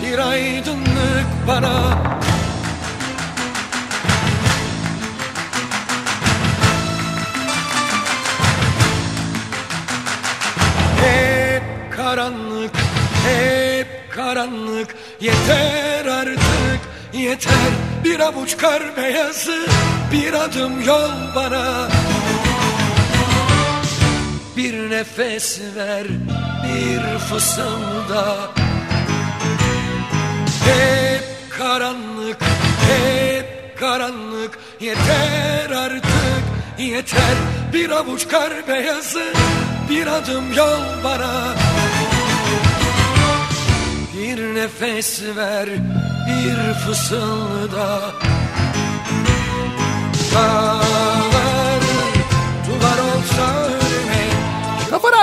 [0.05, 1.98] bir aydınlık bana.
[11.01, 11.62] Hep
[11.97, 12.70] karanlık,
[13.26, 14.94] hep karanlık.
[15.20, 16.40] Yeter artık,
[17.12, 17.52] yeter.
[18.05, 19.66] Bir avuç kar beyazı,
[20.12, 21.89] bir adım yol bana.
[24.56, 26.06] Bir nefes ver,
[26.78, 28.50] bir fısılda.
[30.64, 31.24] Hep
[31.59, 32.36] karanlık,
[32.88, 34.59] hep karanlık.
[34.80, 36.44] Yeter artık,
[36.78, 37.36] yeter.
[37.72, 39.32] Bir avuç kar beyazı,
[39.90, 41.55] bir adım yol bana.
[44.14, 45.68] Bir nefes ver,
[46.28, 48.00] bir fısılda.
[50.34, 50.98] Dağlar,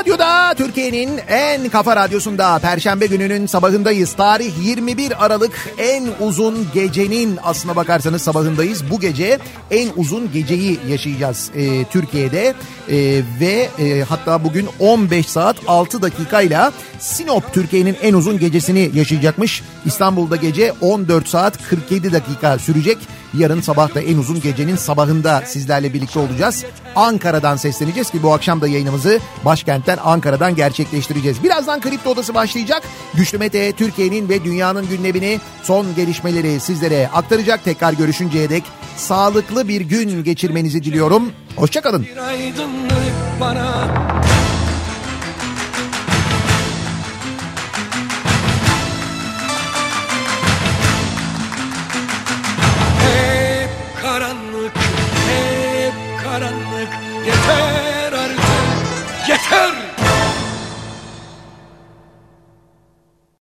[0.05, 4.13] Radyo'da Türkiye'nin en kafa radyosunda Perşembe gününün sabahındayız.
[4.13, 8.91] Tarih 21 Aralık en uzun gecenin aslına bakarsanız sabahındayız.
[8.91, 9.39] Bu gece
[9.71, 12.53] en uzun geceyi yaşayacağız e, Türkiye'de
[12.89, 19.63] E, ve e, hatta bugün 15 saat 6 dakikayla Sinop Türkiye'nin en uzun gecesini yaşayacakmış.
[19.85, 22.97] İstanbul'da gece 14 saat 47 dakika sürecek.
[23.37, 26.65] Yarın sabah da en uzun gecenin sabahında sizlerle birlikte olacağız.
[26.95, 31.43] Ankara'dan sesleneceğiz ki bu akşam da yayınımızı başkentten Ankara'dan gerçekleştireceğiz.
[31.43, 32.83] Birazdan Kripto Odası başlayacak.
[33.13, 37.63] Güçlü Mete Türkiye'nin ve dünyanın gündemini son gelişmeleri sizlere aktaracak.
[37.63, 38.63] Tekrar görüşünceye dek
[38.97, 41.31] sağlıklı bir gün geçirmenizi diliyorum.
[41.55, 42.03] Hoşçakalın.
[42.03, 44.34] Bir